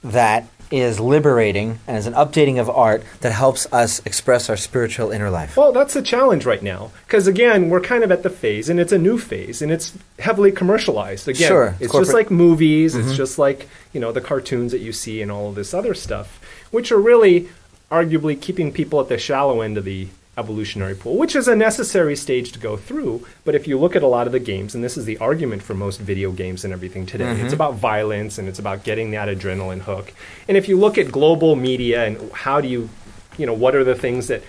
that 0.04 0.48
is 0.70 1.00
liberating 1.00 1.80
and 1.88 1.98
is 1.98 2.08
an 2.08 2.14
updating 2.14 2.60
of 2.60 2.70
art 2.70 3.04
that 3.22 3.32
helps 3.32 3.72
us 3.72 4.06
express 4.06 4.50
our 4.50 4.58
spiritual 4.58 5.12
inner 5.12 5.30
life. 5.30 5.56
Well, 5.56 5.72
that's 5.72 5.94
the 5.94 6.02
challenge 6.02 6.46
right 6.46 6.62
now 6.62 6.92
because 7.06 7.28
again, 7.28 7.70
we're 7.70 7.82
kind 7.82 8.04
of 8.04 8.12
at 8.12 8.24
the 8.24 8.30
phase, 8.30 8.70
and 8.70 8.80
it's 8.80 8.92
a 8.92 8.98
new 8.98 9.18
phase, 9.18 9.62
and 9.62 9.72
it's 9.72 9.94
heavily 10.20 10.52
commercialized. 10.52 11.28
Again, 11.28 11.48
Sure, 11.48 11.76
it's 11.80 11.92
corporate- 11.92 12.08
just 12.08 12.14
like 12.14 12.32
movies. 12.32 12.96
It's 12.96 13.08
mm-hmm. 13.08 13.16
just 13.16 13.40
like 13.40 13.68
you 13.94 14.00
know 14.00 14.12
the 14.12 14.22
cartoons 14.22 14.72
that 14.72 14.80
you 14.80 14.92
see 14.92 15.22
and 15.22 15.32
all 15.32 15.50
of 15.50 15.56
this 15.56 15.74
other 15.74 15.94
stuff, 15.94 16.40
which 16.72 16.92
are 16.92 17.00
really 17.00 17.50
arguably 17.92 18.40
keeping 18.40 18.72
people 18.72 19.00
at 19.00 19.08
the 19.08 19.18
shallow 19.18 19.62
end 19.62 19.78
of 19.78 19.86
the 19.86 20.08
evolutionary 20.38 20.96
pool, 20.96 21.18
which 21.18 21.36
is 21.36 21.48
a 21.48 21.56
necessary 21.56 22.16
stage 22.16 22.52
to 22.52 22.60
go 22.60 22.78
through. 22.78 23.26
But 23.44 23.56
if 23.56 23.68
you 23.68 23.78
look 23.80 23.96
at 23.96 24.04
a 24.04 24.08
lot 24.08 24.28
of 24.28 24.34
the 24.34 24.40
games, 24.40 24.76
and 24.76 24.84
this 24.84 24.96
is 24.96 25.06
the 25.06 25.18
argument 25.18 25.64
for 25.64 25.74
most 25.74 26.00
video 26.00 26.32
games 26.32 26.64
and 26.64 26.72
everything 26.72 27.06
today, 27.06 27.32
it's 27.42 27.54
about 27.54 27.76
violence 27.76 28.38
and 28.38 28.48
it's 28.48 28.60
about 28.60 28.84
getting 28.84 29.12
that 29.12 29.28
adrenaline 29.28 29.82
hook. 29.82 30.14
And 30.48 30.56
if 30.56 30.70
you 30.70 30.78
look 30.78 30.98
at 30.98 31.12
global 31.12 31.56
media 31.56 32.06
and 32.06 32.32
how 32.32 32.62
do 32.62 32.68
you, 32.68 32.90
you 33.38 33.46
know, 33.46 33.54
what 33.54 33.76
are 33.76 33.84
the 33.84 33.96
things 33.96 34.28
that 34.28 34.44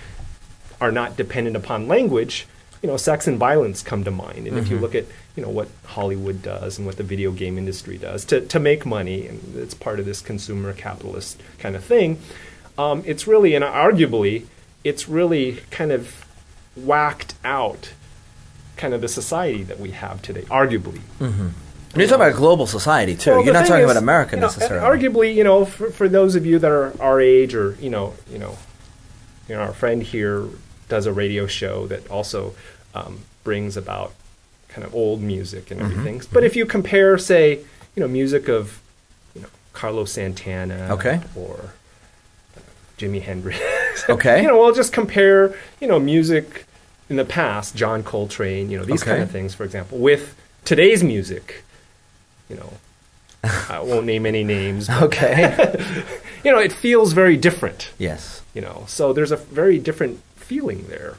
are 0.81 0.93
not 0.93 1.17
dependent 1.17 1.57
upon 1.57 1.89
language, 1.89 2.47
you 2.83 2.89
know, 2.89 2.97
sex 2.97 3.27
and 3.27 3.39
violence 3.39 3.83
come 3.83 4.05
to 4.05 4.11
mind. 4.11 4.47
And 4.47 4.57
if 4.57 4.69
you 4.69 4.79
look 4.79 4.95
at, 4.95 5.05
you 5.35 5.43
know, 5.43 5.49
what 5.49 5.69
Hollywood 5.85 6.43
does 6.43 6.79
and 6.79 6.87
what 6.87 6.97
the 6.97 7.03
video 7.03 7.33
game 7.33 7.59
industry 7.59 7.99
does 7.99 8.25
to, 8.27 8.41
to 8.43 8.61
make 8.61 8.87
money, 8.87 9.27
and 9.27 9.57
it's 9.57 9.75
part 9.75 9.99
of 9.99 10.07
this 10.07 10.21
consumer 10.21 10.73
capitalist 10.73 11.41
kind 11.59 11.75
of 11.75 11.83
thing, 11.83 12.21
um, 12.77 13.03
it's 13.05 13.27
really, 13.27 13.55
and 13.55 13.65
arguably, 13.65 14.47
it's 14.85 15.09
really 15.09 15.61
kind 15.71 15.93
of 15.93 16.25
whacked 16.77 17.35
out 17.45 17.93
kind 18.77 18.95
of 18.95 19.01
the 19.01 19.09
society 19.09 19.63
that 19.65 19.81
we 19.81 19.91
have 19.91 20.23
today, 20.23 20.43
arguably. 20.43 21.01
And 21.21 21.53
you're 21.97 22.07
talking 22.07 22.15
about 22.17 22.33
a 22.33 22.37
global 22.37 22.67
society 22.67 23.17
too. 23.17 23.31
Well, 23.31 23.45
you're 23.45 23.55
not 23.55 23.67
talking 23.67 23.85
is, 23.85 23.91
about 23.91 24.01
America 24.01 24.37
you 24.37 24.41
know, 24.41 24.47
necessarily. 24.47 24.99
Arguably, 24.99 25.35
you 25.35 25.43
know, 25.43 25.65
for, 25.65 25.91
for 25.91 26.09
those 26.09 26.35
of 26.37 26.47
you 26.47 26.59
that 26.59 26.71
are 26.71 26.93
our 27.01 27.21
age, 27.21 27.55
or 27.55 27.77
you 27.81 27.91
know, 27.91 28.15
you 28.31 28.39
know, 28.39 28.57
you 29.49 29.55
know, 29.57 29.63
our 29.63 29.73
friend 29.73 30.03
here 30.03 30.45
does 30.89 31.07
a 31.07 31.13
radio 31.13 31.47
show 31.47 31.87
that 31.89 32.09
also 32.11 32.55
um, 32.95 33.21
brings 33.43 33.77
about 33.77 34.13
kind 34.69 34.87
of 34.87 34.95
old 34.95 35.21
music 35.23 35.71
and 35.71 35.81
Mm-hmm. 35.81 35.91
everything. 35.91 36.23
But 36.33 36.45
if 36.45 36.55
you 36.55 36.67
compare, 36.67 37.17
say, 37.19 37.59
you 37.97 38.01
know, 38.01 38.07
music 38.09 38.49
of, 38.49 38.81
you 39.35 39.41
know, 39.41 39.49
Carlos 39.73 40.13
Santana, 40.13 40.89
Okay. 40.93 41.21
or 41.35 41.73
Jimi 42.99 43.23
Hendrix, 43.23 43.59
Okay. 44.09 44.43
you 44.43 44.49
know, 44.49 44.63
I'll 44.63 44.75
just 44.75 44.93
compare, 44.93 45.55
you 45.81 45.87
know, 45.87 45.99
music 45.99 46.67
in 47.09 47.17
the 47.17 47.25
past, 47.25 47.75
John 47.75 48.03
Coltrane, 48.03 48.71
you 48.71 48.77
know, 48.79 48.85
these 48.85 49.03
Okay. 49.03 49.13
kind 49.13 49.23
of 49.23 49.31
things, 49.31 49.55
for 49.55 49.65
example, 49.65 49.99
with 49.99 50.35
today's 50.65 51.03
music, 51.03 51.63
you 52.51 52.57
know, 52.57 52.73
I 53.71 53.81
won't 53.81 54.05
name 54.05 54.27
any 54.27 54.43
names, 54.45 54.91
okay. 54.91 55.75
you 56.45 56.51
know, 56.53 56.59
it 56.59 56.73
feels 56.73 57.13
very 57.13 57.37
different, 57.37 57.91
yes. 57.99 58.43
you 58.53 58.61
know, 58.61 58.85
so 58.89 59.13
there's 59.13 59.33
a 59.33 59.37
very 59.37 59.79
different 59.79 60.21
feeling 60.37 60.87
there. 60.89 61.15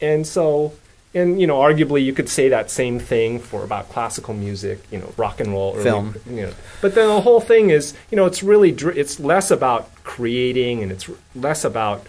And 0.00 0.26
so, 0.26 0.72
and, 1.14 1.40
you 1.40 1.46
know, 1.46 1.58
arguably 1.58 2.04
you 2.04 2.12
could 2.12 2.28
say 2.28 2.48
that 2.50 2.70
same 2.70 2.98
thing 3.00 3.38
for 3.40 3.64
about 3.64 3.88
classical 3.88 4.34
music, 4.34 4.80
you 4.90 4.98
know, 4.98 5.12
rock 5.16 5.40
and 5.40 5.50
roll. 5.52 5.74
early- 5.74 5.82
Film. 5.82 6.14
You 6.28 6.42
know, 6.42 6.52
but 6.80 6.94
then 6.94 7.08
the 7.08 7.20
whole 7.20 7.40
thing 7.40 7.70
is, 7.70 7.94
you 8.10 8.16
know, 8.16 8.26
it's 8.26 8.42
really, 8.42 8.70
dr- 8.72 8.96
it's 8.96 9.18
less 9.18 9.50
about 9.50 9.90
creating 10.04 10.82
and 10.82 10.92
it's 10.92 11.08
less 11.34 11.64
about 11.64 12.06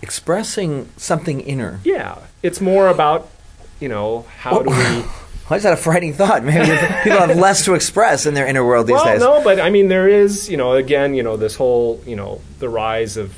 Expressing 0.00 0.88
something 0.96 1.40
inner. 1.40 1.78
Yeah, 1.84 2.18
it's 2.42 2.60
more 2.60 2.88
about 2.88 3.28
you 3.78 3.88
know 3.88 4.26
how 4.38 4.62
do 4.62 4.70
we. 4.70 4.74
Why 5.46 5.56
is 5.58 5.62
that 5.62 5.72
a 5.74 5.76
frightening 5.76 6.12
thought? 6.14 6.42
Maybe 6.42 6.66
people 7.04 7.20
have 7.20 7.36
less 7.36 7.64
to 7.66 7.74
express 7.74 8.26
in 8.26 8.34
their 8.34 8.46
inner 8.46 8.64
world 8.64 8.88
these 8.88 8.94
well, 8.94 9.04
days. 9.04 9.20
no, 9.20 9.44
but 9.44 9.60
I 9.60 9.70
mean 9.70 9.86
there 9.86 10.08
is 10.08 10.50
you 10.50 10.56
know 10.56 10.72
again 10.72 11.14
you 11.14 11.22
know 11.22 11.36
this 11.36 11.54
whole 11.54 12.02
you 12.04 12.16
know 12.16 12.40
the 12.58 12.68
rise 12.68 13.16
of 13.16 13.32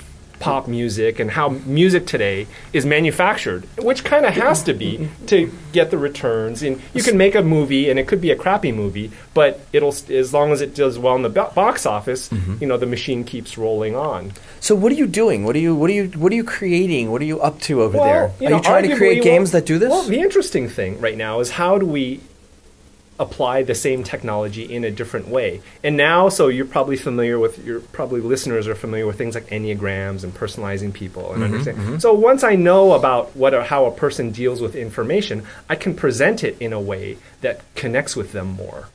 pop 0.45 0.69
music 0.69 1.19
and 1.21 1.31
how 1.31 1.49
music 1.49 2.07
today 2.07 2.47
is 2.73 2.85
manufactured, 2.85 3.65
which 3.79 4.05
kind 4.05 4.27
of 4.27 4.35
has 4.35 4.63
to 4.65 4.75
be 4.75 5.09
to 5.27 5.51
get 5.73 5.91
the 5.91 5.97
returns. 5.99 6.63
And 6.63 6.81
you 6.93 7.03
can 7.03 7.17
make 7.17 7.35
a 7.35 7.43
movie, 7.43 7.89
and 7.91 7.99
it 7.99 8.07
could 8.07 8.21
be 8.21 8.31
a 8.31 8.37
crappy 8.37 8.71
movie, 8.73 9.11
but 9.33 9.61
it'll 9.73 9.95
as 10.11 10.33
long 10.35 10.53
as 10.53 10.61
it 10.61 10.75
does 10.75 10.99
well 10.99 11.17
in 11.17 11.23
the 11.23 11.31
box 11.31 11.87
office, 11.87 12.29
Mm-hmm. 12.29 12.57
you 12.61 12.67
know 12.67 12.77
the 12.77 12.87
machine 12.87 13.25
keeps 13.25 13.57
rolling 13.57 13.95
on. 13.97 14.33
So 14.61 14.75
what 14.75 14.91
are 14.93 14.97
you 14.97 15.07
doing? 15.07 15.45
What 15.45 15.55
are 15.57 15.61
you 15.67 15.75
what 15.75 15.89
are 15.91 15.95
you 15.95 16.07
what 16.23 16.31
are 16.33 16.37
you 16.37 16.45
creating? 16.45 17.11
What 17.11 17.21
are 17.23 17.27
you 17.33 17.41
up 17.41 17.61
to 17.63 17.83
over 17.83 17.97
there? 17.99 18.31
you 18.41 18.47
are 18.47 18.51
know, 18.51 18.57
you 18.59 18.63
trying 18.63 18.89
to 18.91 18.97
create 18.97 19.17
well- 19.25 19.25
games 19.33 19.51
that 19.53 19.65
do 19.67 19.79
this? 19.79 19.91
Well, 19.91 20.03
the 20.05 20.21
interesting 20.21 20.69
thing 20.69 21.01
right 21.01 21.17
now 21.17 21.41
is 21.41 21.51
how 21.51 21.79
do 21.79 21.87
we 21.87 22.21
apply 23.19 23.63
the 23.63 23.75
same 23.75 24.03
technology 24.03 24.63
in 24.65 24.85
a 24.85 24.91
different 24.91 25.29
way? 25.29 25.63
And 25.83 25.97
now, 25.97 26.29
so 26.29 26.49
you're 26.49 26.67
probably 26.67 26.97
familiar 26.97 27.39
with, 27.39 27.65
your 27.65 27.81
probably 27.81 28.21
listeners 28.21 28.67
are 28.67 28.75
familiar 28.75 29.07
with 29.07 29.19
things 29.19 29.35
like 29.35 29.49
enneagrams 29.49 30.25
and 30.25 30.35
personalizing 30.35 30.93
people 30.93 31.33
and 31.33 31.43
mm-hmm, 31.43 31.53
understand. 31.53 31.79
Mm-hmm. 31.79 31.99
So 31.99 32.13
once 32.15 32.43
I 32.43 32.57
know 32.57 32.93
about 32.93 33.35
what 33.37 33.55
or 33.55 33.63
how 33.63 33.87
a 33.87 33.93
person 33.93 34.31
deals 34.31 34.61
with 34.61 34.75
information, 34.75 35.47
I 35.69 35.77
can 35.77 35.95
present 35.95 36.45
it 36.45 36.57
in 36.61 36.73
a 36.73 36.81
way 36.81 37.19
that 37.41 37.63
connects 37.75 38.17
with 38.17 38.33
them 38.33 38.49
more. 38.49 38.89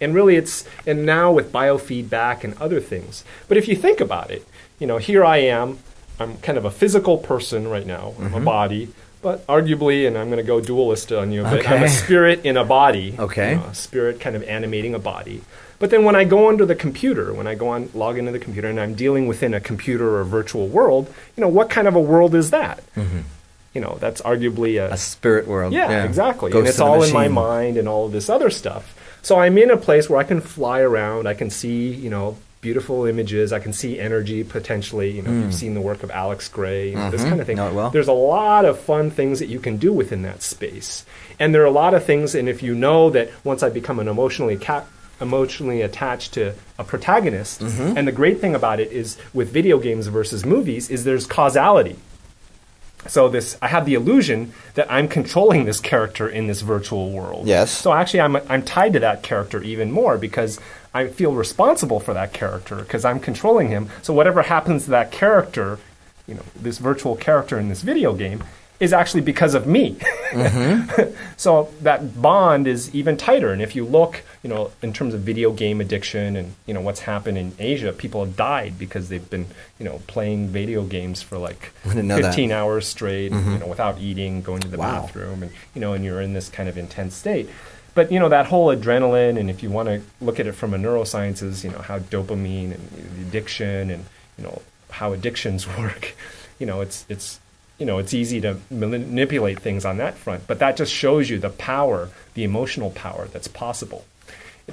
And 0.00 0.14
really, 0.14 0.36
it's 0.36 0.64
and 0.86 1.06
now 1.06 1.32
with 1.32 1.52
biofeedback 1.52 2.44
and 2.44 2.54
other 2.58 2.80
things. 2.80 3.24
But 3.48 3.56
if 3.56 3.68
you 3.68 3.76
think 3.76 4.00
about 4.00 4.30
it, 4.30 4.46
you 4.78 4.86
know, 4.86 4.98
here 4.98 5.24
I 5.24 5.38
am. 5.38 5.78
I'm 6.20 6.36
kind 6.38 6.58
of 6.58 6.64
a 6.64 6.70
physical 6.70 7.18
person 7.18 7.68
right 7.68 7.86
now. 7.86 8.14
I'm 8.18 8.26
a 8.26 8.36
mm-hmm. 8.36 8.44
body, 8.44 8.88
but 9.24 9.44
arguably, 9.46 10.06
and 10.06 10.16
I'm 10.16 10.28
going 10.28 10.36
to 10.36 10.46
go 10.46 10.60
dualist 10.60 11.10
on 11.10 11.32
you 11.32 11.44
a 11.44 11.50
bit. 11.50 11.68
I'm 11.68 11.82
a 11.82 11.88
spirit 11.88 12.44
in 12.44 12.56
a 12.58 12.64
body. 12.64 13.16
Okay. 13.18 13.52
you 13.52 13.56
know, 13.56 13.64
a 13.64 13.74
spirit 13.74 14.20
kind 14.20 14.36
of 14.36 14.44
animating 14.44 14.94
a 14.94 14.98
body. 14.98 15.40
But 15.78 15.90
then 15.90 16.04
when 16.04 16.14
I 16.14 16.24
go 16.24 16.48
onto 16.48 16.66
the 16.66 16.74
computer, 16.74 17.32
when 17.32 17.46
I 17.46 17.54
go 17.54 17.68
on 17.68 17.88
log 17.94 18.18
into 18.18 18.30
the 18.32 18.38
computer, 18.38 18.68
and 18.68 18.78
I'm 18.78 18.94
dealing 18.94 19.26
within 19.26 19.54
a 19.54 19.60
computer 19.60 20.18
or 20.18 20.24
virtual 20.24 20.68
world, 20.68 21.12
you 21.36 21.40
know, 21.40 21.48
what 21.48 21.70
kind 21.70 21.88
of 21.88 21.96
a 21.96 22.00
world 22.00 22.34
is 22.34 22.50
that? 22.50 22.82
You 23.74 23.80
know, 23.80 23.96
that's 23.98 24.20
arguably 24.20 24.80
a 24.80 24.96
spirit 24.96 25.48
world. 25.48 25.72
yeah, 25.72 26.04
exactly. 26.04 26.52
Goes 26.52 26.60
and 26.60 26.68
it's 26.68 26.78
all 26.80 27.02
in 27.02 27.12
my 27.12 27.26
mind 27.26 27.76
and 27.76 27.88
all 27.88 28.06
of 28.06 28.12
this 28.12 28.28
other 28.30 28.50
stuff. 28.50 28.94
So 29.22 29.40
I'm 29.40 29.56
in 29.58 29.70
a 29.70 29.76
place 29.78 30.08
where 30.08 30.20
I 30.20 30.24
can 30.24 30.40
fly 30.42 30.80
around. 30.80 31.26
I 31.26 31.34
can 31.34 31.48
see, 31.50 31.92
you 31.92 32.10
know, 32.10 32.36
beautiful 32.64 33.04
images. 33.04 33.52
I 33.52 33.58
can 33.60 33.72
see 33.72 34.00
energy 34.00 34.42
potentially. 34.42 35.10
You 35.16 35.22
know, 35.22 35.30
if 35.30 35.44
you've 35.44 35.54
seen 35.54 35.74
the 35.74 35.80
work 35.90 36.02
of 36.02 36.10
Alex 36.10 36.48
Grey, 36.48 36.88
you 36.90 36.96
know, 36.96 37.10
this 37.10 37.22
kind 37.22 37.40
of 37.40 37.46
thing. 37.46 37.58
Hmm. 37.58 37.64
Mm-hmm. 37.64 37.76
Well. 37.76 37.90
There's 37.90 38.08
a 38.08 38.12
lot 38.12 38.64
of 38.64 38.80
fun 38.80 39.10
things 39.10 39.38
that 39.40 39.48
you 39.48 39.60
can 39.60 39.76
do 39.76 39.92
within 39.92 40.22
that 40.22 40.42
space. 40.42 41.04
And 41.38 41.54
there 41.54 41.62
are 41.62 41.66
a 41.74 41.78
lot 41.84 41.92
of 41.94 42.02
things, 42.04 42.34
and 42.34 42.48
if 42.48 42.62
you 42.62 42.74
know 42.74 43.10
that 43.10 43.28
once 43.44 43.62
I 43.62 43.68
become 43.68 43.98
an 44.00 44.08
emotionally 44.08 44.56
ca- 44.56 44.84
emotionally 45.20 45.82
attached 45.82 46.32
to 46.34 46.54
a 46.78 46.84
protagonist, 46.84 47.60
Mm-hmm. 47.60 47.96
and 47.98 48.08
the 48.08 48.12
great 48.12 48.40
thing 48.40 48.54
about 48.54 48.80
it 48.80 48.90
is 48.90 49.16
with 49.32 49.50
video 49.52 49.78
games 49.78 50.06
versus 50.08 50.44
movies 50.44 50.90
is 50.90 51.04
there's 51.04 51.26
causality. 51.26 51.96
So 53.06 53.28
this, 53.28 53.58
I 53.60 53.68
have 53.68 53.84
the 53.84 53.94
illusion 53.94 54.52
that 54.76 54.90
I'm 54.90 55.08
controlling 55.08 55.66
this 55.66 55.78
character 55.78 56.26
in 56.26 56.46
this 56.46 56.62
virtual 56.62 57.10
world. 57.10 57.46
Yes. 57.46 57.70
So 57.70 57.92
actually, 57.92 58.22
I'm 58.22 58.36
I'm 58.48 58.62
tied 58.62 58.94
to 58.94 59.00
that 59.00 59.22
character 59.22 59.62
even 59.62 59.92
more 59.92 60.16
because 60.16 60.58
I 60.94 61.08
feel 61.08 61.32
responsible 61.32 61.98
for 61.98 62.14
that 62.14 62.32
character 62.32 62.76
because 62.76 63.04
I'm 63.04 63.18
controlling 63.18 63.68
him. 63.68 63.88
So 64.02 64.14
whatever 64.14 64.42
happens 64.42 64.84
to 64.84 64.90
that 64.90 65.10
character, 65.10 65.80
you 66.26 66.34
know, 66.34 66.44
this 66.54 66.78
virtual 66.78 67.16
character 67.16 67.58
in 67.58 67.68
this 67.68 67.82
video 67.82 68.14
game, 68.14 68.44
is 68.80 68.92
actually 68.92 69.20
because 69.20 69.54
of 69.54 69.66
me. 69.66 69.96
Mm-hmm. 70.30 71.14
so 71.36 71.72
that 71.82 72.20
bond 72.20 72.66
is 72.66 72.94
even 72.94 73.16
tighter. 73.16 73.52
And 73.52 73.62
if 73.62 73.76
you 73.76 73.84
look, 73.84 74.22
you 74.42 74.50
know, 74.50 74.72
in 74.82 74.92
terms 74.92 75.14
of 75.14 75.20
video 75.20 75.52
game 75.52 75.80
addiction 75.80 76.36
and 76.36 76.54
you 76.66 76.74
know 76.74 76.80
what's 76.80 77.00
happened 77.00 77.38
in 77.38 77.52
Asia, 77.58 77.92
people 77.92 78.24
have 78.24 78.36
died 78.36 78.78
because 78.78 79.08
they've 79.08 79.28
been, 79.30 79.46
you 79.78 79.84
know, 79.84 80.00
playing 80.06 80.48
video 80.48 80.84
games 80.84 81.22
for 81.22 81.38
like 81.38 81.72
know 81.94 82.20
that. 82.20 82.34
15 82.34 82.50
hours 82.52 82.86
straight, 82.86 83.30
you 83.30 83.38
mm-hmm. 83.38 83.58
know, 83.58 83.66
without 83.66 84.00
eating, 84.00 84.42
going 84.42 84.60
to 84.60 84.68
the 84.68 84.78
Wow. 84.78 85.02
bathroom, 85.02 85.42
and 85.42 85.52
you 85.74 85.80
know, 85.80 85.92
and 85.92 86.04
you're 86.04 86.20
in 86.20 86.34
this 86.34 86.48
kind 86.48 86.68
of 86.68 86.76
intense 86.76 87.14
state. 87.14 87.48
But 87.94 88.10
you 88.10 88.18
know 88.18 88.28
that 88.28 88.46
whole 88.46 88.74
adrenaline, 88.74 89.38
and 89.38 89.48
if 89.48 89.62
you 89.62 89.70
want 89.70 89.88
to 89.88 90.02
look 90.20 90.40
at 90.40 90.46
it 90.46 90.52
from 90.52 90.74
a 90.74 90.78
neurosciences, 90.78 91.62
you 91.62 91.70
know 91.70 91.78
how 91.78 92.00
dopamine 92.00 92.74
and 92.74 93.26
addiction, 93.26 93.90
and 93.90 94.04
you 94.36 94.44
know 94.44 94.62
how 94.90 95.12
addictions 95.12 95.66
work. 95.78 96.14
You 96.58 96.66
know, 96.66 96.80
it's 96.80 97.06
it's 97.08 97.40
you 97.78 97.86
know 97.86 97.98
it's 97.98 98.14
easy 98.14 98.40
to 98.40 98.58
manipulate 98.70 99.60
things 99.60 99.84
on 99.84 99.98
that 99.98 100.16
front, 100.16 100.46
but 100.46 100.58
that 100.58 100.76
just 100.76 100.92
shows 100.92 101.30
you 101.30 101.38
the 101.38 101.50
power, 101.50 102.10
the 102.34 102.44
emotional 102.44 102.90
power 102.90 103.26
that's 103.26 103.48
possible. 103.48 104.04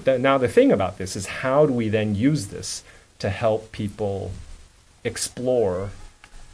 Now 0.06 0.38
the 0.38 0.48
thing 0.48 0.72
about 0.72 0.98
this 0.98 1.16
is 1.16 1.26
how 1.26 1.66
do 1.66 1.74
we 1.74 1.90
then 1.90 2.16
use 2.16 2.48
this 2.48 2.84
to 3.20 3.30
help 3.30 3.72
people 3.72 4.32
explore 5.04 5.90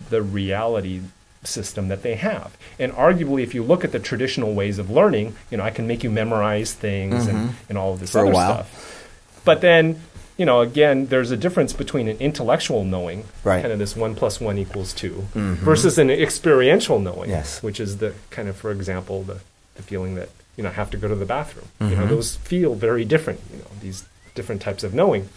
the 0.10 0.22
reality 0.22 1.02
system 1.44 1.88
that 1.90 2.02
they 2.04 2.16
have. 2.16 2.58
And 2.80 2.92
arguably, 2.94 3.44
if 3.44 3.54
you 3.56 3.64
look 3.64 3.84
at 3.84 3.92
the 3.92 4.00
traditional 4.00 4.54
ways 4.54 4.80
of 4.80 4.90
learning, 4.90 5.36
you 5.52 5.58
know, 5.58 5.64
I 5.64 5.70
can 5.72 5.88
make 5.88 6.04
you 6.04 6.10
memorize 6.12 6.74
things 6.74 7.28
and, 7.28 7.56
and 7.70 7.78
all 7.78 7.94
of 7.94 8.00
this 8.00 8.14
Mm-hmm. 8.14 8.34
For 8.34 8.42
other 8.42 8.54
stuff. 8.64 9.42
But 9.46 9.62
then 9.62 10.02
you 10.38 10.46
know, 10.46 10.62
again, 10.62 11.08
there's 11.08 11.32
a 11.32 11.38
difference 11.38 11.74
between 11.74 12.08
an 12.08 12.18
intellectual 12.20 12.84
knowing, 12.84 13.24
Right. 13.44 13.60
kind 13.62 13.74
of 13.74 13.80
this 13.80 13.96
one 13.96 14.14
plus 14.14 14.40
one 14.40 14.60
equals 14.60 14.94
2 14.94 15.26
versus 15.34 15.98
an 15.98 16.12
experiential 16.12 17.00
knowing, 17.00 17.32
Yes. 17.32 17.64
which 17.64 17.80
is 17.80 17.98
the 17.98 18.14
kind 18.30 18.48
of, 18.48 18.56
for 18.56 18.70
example, 18.72 19.24
the, 19.24 19.40
the 19.74 19.82
feeling 19.82 20.14
that 20.14 20.30
you 20.56 20.64
know 20.64 20.70
I 20.70 20.74
have 20.74 20.92
to 20.92 20.98
go 20.98 21.08
to 21.08 21.16
the 21.16 21.26
bathroom. 21.26 21.66
You 21.82 21.88
Mm-hmm. 21.88 22.00
know, 22.02 22.08
those 22.08 22.36
feel 22.36 22.76
very 22.76 23.04
different. 23.04 23.40
You 23.52 23.60
know, 23.60 23.66
these 23.82 24.06
different 24.36 24.62
types 24.62 24.84
of 24.84 24.94
knowing. 24.94 25.28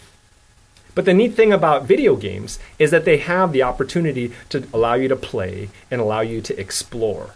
But 0.93 1.05
the 1.05 1.13
neat 1.13 1.35
thing 1.35 1.53
about 1.53 1.85
video 1.85 2.15
games 2.15 2.59
is 2.77 2.91
that 2.91 3.05
they 3.05 3.17
have 3.17 3.51
the 3.51 3.63
opportunity 3.63 4.33
to 4.49 4.67
allow 4.73 4.95
you 4.95 5.07
to 5.07 5.15
play 5.15 5.69
and 5.89 6.01
allow 6.01 6.21
you 6.21 6.41
to 6.41 6.59
explore. 6.59 7.35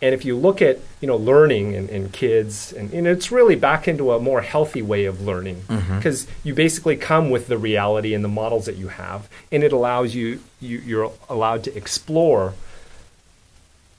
And 0.00 0.14
if 0.14 0.24
you 0.24 0.36
look 0.36 0.60
at 0.60 0.80
you 1.00 1.08
know 1.08 1.16
learning 1.16 1.72
in, 1.72 1.88
in 1.88 2.08
kids, 2.10 2.72
and, 2.72 2.92
and 2.92 3.06
it's 3.06 3.32
really 3.32 3.56
back 3.56 3.88
into 3.88 4.12
a 4.12 4.20
more 4.20 4.42
healthy 4.42 4.82
way 4.82 5.04
of 5.06 5.22
learning 5.22 5.62
mm-hmm. 5.68 5.96
because 5.96 6.26
you 6.42 6.54
basically 6.54 6.96
come 6.96 7.30
with 7.30 7.46
the 7.46 7.56
reality 7.56 8.12
and 8.12 8.22
the 8.22 8.28
models 8.28 8.66
that 8.66 8.76
you 8.76 8.88
have, 8.88 9.28
and 9.50 9.62
it 9.62 9.72
allows 9.72 10.14
you, 10.14 10.40
you 10.60 10.78
you're 10.78 11.12
allowed 11.28 11.64
to 11.64 11.76
explore 11.76 12.54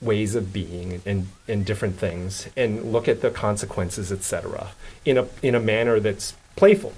ways 0.00 0.34
of 0.34 0.52
being 0.52 1.00
and, 1.06 1.26
and 1.48 1.64
different 1.64 1.96
things 1.96 2.48
and 2.54 2.92
look 2.92 3.08
at 3.08 3.22
the 3.22 3.30
consequences, 3.30 4.12
etc., 4.12 4.68
in 5.04 5.18
a 5.18 5.26
in 5.42 5.54
a 5.54 5.60
manner 5.60 5.98
that's 5.98 6.34
playful. 6.54 6.92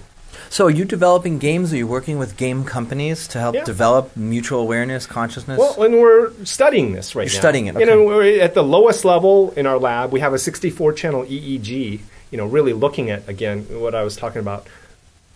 So, 0.50 0.66
are 0.66 0.70
you 0.70 0.84
developing 0.84 1.38
games? 1.38 1.72
Are 1.72 1.76
you 1.76 1.86
working 1.86 2.18
with 2.18 2.36
game 2.36 2.64
companies 2.64 3.28
to 3.28 3.38
help 3.38 3.54
Yeah. 3.54 3.64
develop 3.64 4.16
mutual 4.16 4.60
awareness, 4.60 5.06
consciousness? 5.06 5.58
Well, 5.58 5.82
and 5.82 5.98
we're 6.00 6.30
studying 6.44 6.92
this 6.92 7.14
right 7.14 7.26
You're 7.26 7.34
now. 7.34 7.40
studying 7.40 7.66
it, 7.66 7.76
Okay. 7.76 7.80
You 7.80 7.86
know, 7.86 8.02
we're 8.04 8.40
at 8.40 8.54
the 8.54 8.64
lowest 8.64 9.04
level 9.04 9.52
in 9.56 9.66
our 9.66 9.78
lab. 9.78 10.10
We 10.12 10.20
have 10.20 10.32
a 10.32 10.38
64 10.38 10.92
channel 10.94 11.24
EEG. 11.24 12.00
You 12.30 12.38
know, 12.38 12.46
really 12.46 12.72
looking 12.72 13.10
at 13.10 13.28
again 13.28 13.66
what 13.70 13.94
I 13.94 14.02
was 14.02 14.16
talking 14.16 14.40
about 14.40 14.66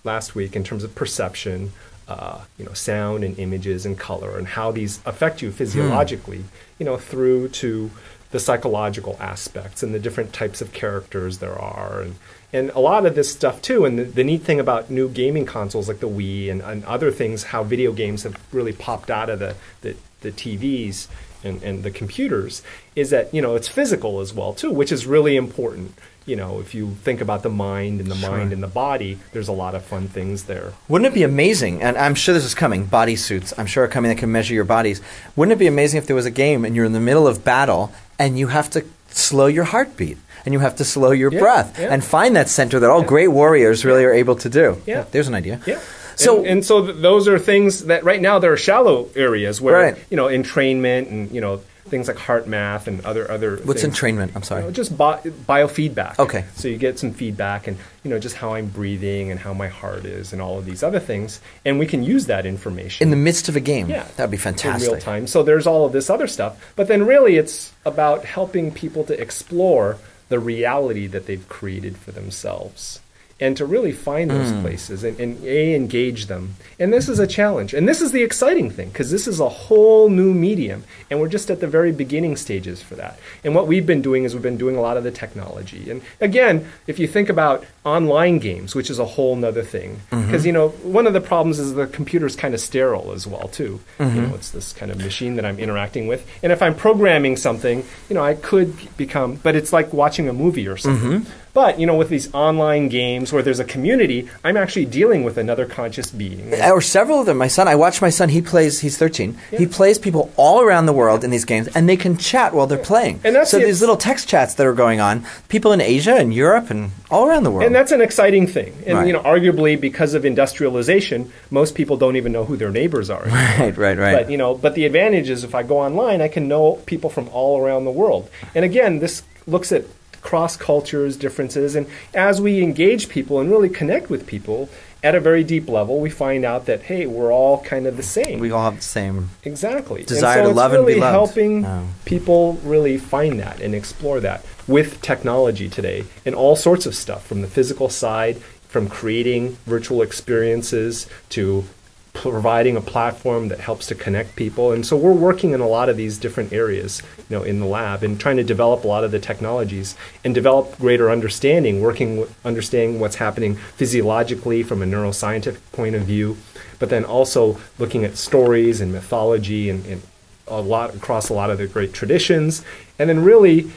last 0.04 0.34
week 0.34 0.56
in 0.56 0.64
terms 0.64 0.82
of 0.84 0.94
perception, 0.94 1.72
uh, 2.08 2.38
you 2.58 2.64
know, 2.64 2.72
sound 2.72 3.22
and 3.24 3.38
images 3.38 3.86
and 3.86 3.98
color, 3.98 4.36
and 4.36 4.46
how 4.48 4.70
these 4.72 5.00
affect 5.06 5.40
you 5.42 5.50
physiologically. 5.52 6.44
You 6.78 6.86
know, 6.86 6.96
through 6.96 7.48
to 7.48 7.90
the 8.30 8.40
psychological 8.40 9.16
aspects 9.20 9.82
and 9.82 9.94
the 9.94 9.98
different 9.98 10.32
types 10.32 10.60
of 10.62 10.72
characters 10.72 11.38
there 11.38 11.58
are, 11.58 12.00
and 12.00 12.16
and 12.52 12.70
a 12.70 12.80
lot 12.80 13.06
of 13.06 13.14
this 13.14 13.32
stuff 13.32 13.62
too. 13.62 13.84
And 13.84 13.98
the, 13.98 14.04
the 14.04 14.24
neat 14.24 14.42
thing 14.42 14.60
about 14.60 14.90
new 14.90 15.08
gaming 15.08 15.46
consoles 15.46 15.88
like 15.88 16.00
the 16.00 16.08
Wii 16.08 16.50
and, 16.50 16.60
and 16.60 16.84
other 16.84 17.10
things, 17.10 17.44
how 17.44 17.62
video 17.64 17.92
games 17.92 18.24
have 18.24 18.38
really 18.52 18.72
popped 18.72 19.10
out 19.10 19.30
of 19.30 19.38
the 19.38 19.56
the, 19.80 19.96
the 20.20 20.32
TVs 20.32 21.08
and, 21.44 21.62
and 21.62 21.82
the 21.82 21.90
computers, 21.90 22.62
is 22.94 23.10
that 23.10 23.32
you 23.32 23.42
know 23.42 23.56
it's 23.56 23.68
physical 23.68 24.20
as 24.20 24.32
well 24.34 24.52
too, 24.52 24.70
which 24.70 24.92
is 24.92 25.06
really 25.06 25.36
important. 25.36 25.94
You 26.24 26.36
know, 26.36 26.60
if 26.60 26.72
you 26.72 26.92
think 27.02 27.20
about 27.20 27.42
the 27.42 27.50
mind 27.50 28.00
and 28.00 28.08
the 28.08 28.28
mind 28.28 28.52
and 28.52 28.62
the 28.62 28.68
body, 28.68 29.18
there's 29.32 29.48
a 29.48 29.52
lot 29.52 29.74
of 29.74 29.84
fun 29.84 30.06
things 30.06 30.44
there. 30.44 30.72
Wouldn't 30.86 31.10
it 31.10 31.14
be 31.14 31.24
amazing? 31.24 31.82
And 31.82 31.96
I'm 31.96 32.14
sure 32.14 32.32
this 32.32 32.44
is 32.44 32.54
coming. 32.54 32.84
Body 32.84 33.16
suits, 33.16 33.52
I'm 33.58 33.66
sure, 33.66 33.82
are 33.82 33.88
coming 33.88 34.08
that 34.08 34.18
can 34.18 34.30
measure 34.30 34.54
your 34.54 34.62
bodies. 34.62 35.00
Wouldn't 35.34 35.52
it 35.52 35.58
be 35.58 35.66
amazing 35.66 35.98
if 35.98 36.06
there 36.06 36.14
was 36.14 36.24
a 36.24 36.30
game 36.30 36.64
and 36.64 36.76
you're 36.76 36.84
in 36.84 36.92
the 36.92 37.00
middle 37.00 37.26
of 37.26 37.42
battle 37.42 37.92
and 38.20 38.38
you 38.38 38.46
have 38.46 38.70
to 38.70 38.84
slow 39.12 39.46
your 39.46 39.64
heartbeat 39.64 40.18
and 40.44 40.52
you 40.54 40.60
have 40.60 40.76
to 40.76 40.84
slow 40.84 41.10
your 41.12 41.32
Yeah, 41.32 41.38
breath 41.40 41.78
yeah. 41.78 41.92
and 41.92 42.02
find 42.04 42.34
that 42.36 42.48
center 42.48 42.80
that 42.80 42.90
all 42.90 43.02
great 43.02 43.28
warriors 43.28 43.84
really 43.84 44.04
are 44.04 44.12
able 44.12 44.36
to 44.36 44.48
do? 44.48 44.76
Yeah. 44.86 45.04
there's 45.12 45.28
an 45.28 45.34
idea. 45.34 45.60
Yeah. 45.66 45.78
So- 46.16 46.38
and, 46.38 46.46
and 46.46 46.64
so 46.64 46.84
th- 46.86 46.96
those 47.00 47.26
are 47.28 47.38
things 47.38 47.84
that 47.86 48.04
right 48.04 48.20
now 48.20 48.38
there 48.38 48.52
are 48.52 48.56
shallow 48.58 49.08
areas 49.16 49.60
where 49.60 49.74
Right. 49.74 49.96
you 50.10 50.16
know 50.16 50.26
entrainment 50.26 51.08
and 51.10 51.30
you 51.30 51.40
know 51.40 51.60
things 51.84 52.08
like 52.08 52.16
HeartMath 52.16 52.86
and 52.86 53.04
other 53.04 53.30
other. 53.30 53.56
What's 53.58 53.82
things. 53.82 53.98
entrainment? 53.98 54.32
I'm 54.34 54.42
sorry. 54.42 54.62
You 54.62 54.68
know, 54.68 54.72
just 54.72 54.96
bi- 54.96 55.20
biofeedback. 55.20 56.18
Okay. 56.18 56.44
So 56.54 56.68
you 56.68 56.76
get 56.78 56.98
some 56.98 57.12
feedback 57.12 57.66
and 57.66 57.76
you 58.02 58.10
know 58.10 58.18
just 58.18 58.36
how 58.36 58.54
I'm 58.54 58.68
breathing 58.68 59.30
and 59.30 59.38
how 59.38 59.52
my 59.52 59.68
heart 59.68 60.04
is 60.04 60.32
and 60.32 60.40
all 60.40 60.58
of 60.58 60.64
these 60.64 60.82
other 60.82 61.00
things, 61.00 61.40
and 61.64 61.78
we 61.78 61.86
can 61.86 62.02
use 62.02 62.26
that 62.26 62.46
information 62.46 63.04
in 63.06 63.10
the 63.10 63.16
midst 63.16 63.48
of 63.48 63.56
a 63.56 63.60
game. 63.60 63.88
yeah, 63.88 64.06
That'd 64.16 64.30
be 64.30 64.36
fantastic. 64.36 64.64
in 64.66 64.72
fantastic. 64.72 64.92
real 64.92 65.00
time. 65.00 65.26
So 65.26 65.42
there's 65.42 65.66
all 65.66 65.84
of 65.86 65.92
this 65.92 66.08
other 66.08 66.26
stuff, 66.26 66.72
but 66.76 66.88
then 66.88 67.04
really 67.04 67.36
it's 67.36 67.72
about 67.84 68.24
helping 68.24 68.72
people 68.72 69.04
to 69.04 69.20
explore 69.20 69.98
the 70.28 70.38
reality 70.38 71.06
that 71.08 71.26
they've 71.26 71.46
created 71.48 71.96
for 71.98 72.10
themselves 72.10 73.00
and 73.42 73.56
to 73.58 73.64
really 73.66 73.92
find 73.92 74.30
those 74.30 74.50
Hmm. 74.50 74.62
places 74.62 75.02
and, 75.04 75.18
and 75.20 75.32
a 75.44 75.74
engage 75.74 76.26
them. 76.26 76.44
And 76.80 76.92
this 76.92 77.08
is 77.08 77.18
a 77.18 77.26
challenge, 77.26 77.74
and 77.74 77.88
this 77.90 78.00
is 78.00 78.10
the 78.12 78.22
exciting 78.22 78.68
thing 78.70 78.88
because 78.88 79.10
this 79.10 79.26
is 79.32 79.38
a 79.40 79.48
whole 79.48 80.08
new 80.08 80.32
medium, 80.32 80.84
and 81.10 81.20
we're 81.20 81.28
just 81.36 81.50
at 81.50 81.60
the 81.60 81.66
very 81.78 81.92
beginning 81.92 82.36
stages 82.36 82.80
for 82.82 82.94
that. 83.02 83.18
And 83.44 83.54
what 83.56 83.66
we've 83.66 83.86
been 83.86 84.02
doing 84.02 84.24
is 84.24 84.32
we've 84.34 84.42
been 84.50 84.56
doing 84.66 84.76
a 84.76 84.80
lot 84.80 84.96
of 84.96 85.04
the 85.04 85.10
technology. 85.24 85.90
And 85.90 86.00
again, 86.20 86.66
if 86.86 86.98
you 86.98 87.06
think 87.16 87.28
about 87.28 87.64
online 87.84 88.38
games, 88.38 88.74
which 88.74 88.90
is 88.90 88.98
a 88.98 89.04
whole 89.14 89.34
nother 89.36 89.62
thing, 89.62 89.82
Mm-hmm. 90.12 90.26
because 90.26 90.44
you 90.46 90.52
know 90.52 90.68
one 91.00 91.06
of 91.06 91.12
the 91.12 91.20
problems 91.20 91.58
is 91.58 91.74
the 91.74 91.86
computer's 91.98 92.36
kind 92.36 92.54
of 92.54 92.60
sterile 92.60 93.12
as 93.12 93.26
well 93.26 93.48
too. 93.48 93.80
Mm-hmm. 93.98 94.16
You 94.16 94.22
know, 94.26 94.34
it's 94.34 94.50
this 94.50 94.72
kind 94.72 94.90
of 94.92 94.98
machine 94.98 95.36
that 95.36 95.44
I'm 95.44 95.58
interacting 95.58 96.06
with, 96.06 96.20
and 96.42 96.52
if 96.52 96.60
I'm 96.62 96.74
programming 96.74 97.36
something, 97.36 97.84
you 98.08 98.14
know, 98.14 98.24
I 98.24 98.34
could 98.34 98.70
become, 98.96 99.36
but 99.42 99.56
it's 99.56 99.72
like 99.72 99.92
watching 99.92 100.28
a 100.28 100.32
movie 100.32 100.66
or 100.68 100.76
something. 100.76 101.20
Mm-hmm. 101.22 101.41
But 101.54 101.78
you 101.78 101.86
know, 101.86 101.94
with 101.96 102.08
these 102.08 102.32
online 102.32 102.88
games 102.88 103.30
where 103.30 103.42
there's 103.42 103.60
a 103.60 103.64
community, 103.64 104.28
I'm 104.42 104.56
actually 104.56 104.86
dealing 104.86 105.22
with 105.22 105.36
another 105.36 105.66
conscious 105.66 106.10
being. 106.10 106.54
or 106.62 106.80
several 106.80 107.20
of 107.20 107.26
them. 107.26 107.36
My 107.36 107.48
son, 107.48 107.68
I 107.68 107.74
watch 107.74 108.00
my 108.00 108.08
son. 108.08 108.30
He 108.30 108.40
plays. 108.40 108.80
He's 108.80 108.96
13. 108.96 109.36
He 109.50 109.66
plays 109.66 109.98
people 109.98 110.32
all 110.36 110.62
around 110.62 110.86
the 110.86 110.94
world 110.94 111.24
in 111.24 111.30
these 111.30 111.44
games, 111.44 111.68
and 111.74 111.86
they 111.88 111.96
can 111.98 112.16
chat 112.16 112.54
while 112.54 112.66
they're 112.66 112.78
playing. 112.78 113.20
And 113.22 113.34
that's 113.36 113.50
so 113.50 113.58
the- 113.58 113.66
these 113.66 113.80
little 113.80 113.98
text 113.98 114.28
chats 114.28 114.54
that 114.54 114.66
are 114.66 114.72
going 114.72 115.00
on. 115.00 115.24
People 115.48 115.72
in 115.72 115.80
Asia 115.82 116.14
and 116.14 116.32
Europe 116.32 116.70
and 116.70 116.90
all 117.10 117.26
around 117.28 117.44
the 117.44 117.50
world. 117.50 117.66
And 117.66 117.74
that's 117.74 117.92
an 117.92 118.00
exciting 118.00 118.46
thing. 118.46 118.72
And 118.86 118.96
Right. 118.98 119.06
you 119.06 119.12
know, 119.12 119.20
arguably 119.20 119.78
because 119.78 120.14
of 120.14 120.24
industrialization, 120.24 121.30
most 121.50 121.74
people 121.74 121.98
don't 121.98 122.16
even 122.16 122.32
know 122.32 122.44
who 122.44 122.56
their 122.56 122.70
neighbors 122.70 123.10
are. 123.10 123.24
right, 123.26 123.76
right, 123.76 123.98
right. 123.98 124.14
But 124.16 124.30
you 124.30 124.38
know, 124.38 124.54
but 124.54 124.74
the 124.74 124.86
advantage 124.86 125.28
is 125.28 125.44
if 125.44 125.54
I 125.54 125.62
go 125.64 125.78
online, 125.80 126.22
I 126.22 126.28
can 126.28 126.48
know 126.48 126.78
people 126.86 127.10
from 127.10 127.28
all 127.30 127.60
around 127.60 127.84
the 127.84 127.90
world. 127.90 128.30
And 128.54 128.64
again, 128.64 129.00
this 129.00 129.22
looks 129.46 129.70
at 129.70 129.84
cross 130.22 130.56
cultures, 130.56 131.16
differences, 131.16 131.74
and 131.74 131.86
as 132.14 132.40
we 132.40 132.62
engage 132.62 133.08
people 133.08 133.40
and 133.40 133.50
really 133.50 133.68
connect 133.68 134.08
with 134.08 134.26
people 134.26 134.68
at 135.04 135.16
a 135.16 135.20
very 135.20 135.42
deep 135.42 135.68
level, 135.68 135.98
we 136.00 136.08
find 136.08 136.44
out 136.44 136.66
that 136.66 136.82
hey, 136.82 137.06
we're 137.06 137.32
all 137.32 137.60
kind 137.62 137.86
of 137.88 137.96
the 137.96 138.02
same. 138.04 138.38
we 138.38 138.52
all 138.52 138.64
have 138.64 138.76
the 138.76 138.82
same. 138.82 139.30
Exactly. 139.44 140.04
Desire 140.04 140.44
so 140.44 140.50
to 140.50 140.54
love 140.54 140.72
and 140.74 140.86
be 140.86 140.92
really 140.92 141.00
loved. 141.00 141.12
helping 141.12 141.64
Oh. 141.66 141.88
people 142.04 142.54
really 142.62 142.98
find 142.98 143.40
that 143.40 143.60
and 143.60 143.74
explore 143.74 144.20
that 144.20 144.44
with 144.68 145.02
technology 145.02 145.68
today 145.68 146.04
and 146.24 146.36
all 146.36 146.54
sorts 146.54 146.86
of 146.86 146.94
stuff 146.94 147.26
from 147.26 147.42
the 147.42 147.48
physical 147.48 147.88
side, 147.88 148.36
from 148.68 148.88
creating 148.88 149.56
virtual 149.66 150.02
experiences 150.02 151.06
to 151.30 151.64
providing 152.12 152.76
a 152.76 152.80
platform 152.80 153.48
that 153.48 153.58
helps 153.60 153.86
to 153.86 153.94
connect 153.94 154.36
people. 154.36 154.70
And 154.70 154.84
so 154.84 154.96
we're 154.96 155.12
working 155.12 155.52
in 155.52 155.60
a 155.60 155.66
lot 155.66 155.88
of 155.88 155.96
these 155.96 156.18
different 156.18 156.52
areas, 156.52 157.02
you 157.28 157.36
know, 157.36 157.42
in 157.42 157.58
the 157.58 157.66
lab 157.66 158.02
and 158.02 158.20
trying 158.20 158.36
to 158.36 158.44
develop 158.44 158.84
a 158.84 158.86
lot 158.86 159.02
of 159.02 159.10
the 159.10 159.18
technologies 159.18 159.96
and 160.22 160.34
develop 160.34 160.78
greater 160.78 161.10
understanding, 161.10 161.80
working 161.80 162.26
understanding 162.44 163.00
what's 163.00 163.16
happening 163.16 163.56
physiologically 163.56 164.62
from 164.62 164.82
a 164.82 164.86
neuroscientific 164.86 165.60
point 165.72 165.94
of 165.94 166.02
view, 166.02 166.36
but 166.78 166.90
then 166.90 167.04
also 167.04 167.58
looking 167.78 168.04
at 168.04 168.16
stories 168.16 168.80
and 168.80 168.92
mythology 168.92 169.70
and, 169.70 169.86
and 169.86 170.02
a 170.46 170.60
lot 170.60 170.94
across 170.94 171.30
a 171.30 171.34
lot 171.34 171.50
of 171.50 171.58
the 171.58 171.66
great 171.66 171.94
traditions, 171.94 172.62
and 172.98 173.08
then 173.08 173.24
really 173.24 173.70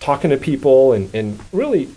talking 0.00 0.30
to 0.30 0.36
people 0.36 0.92
and, 0.92 1.14
and 1.14 1.38
really 1.52 1.88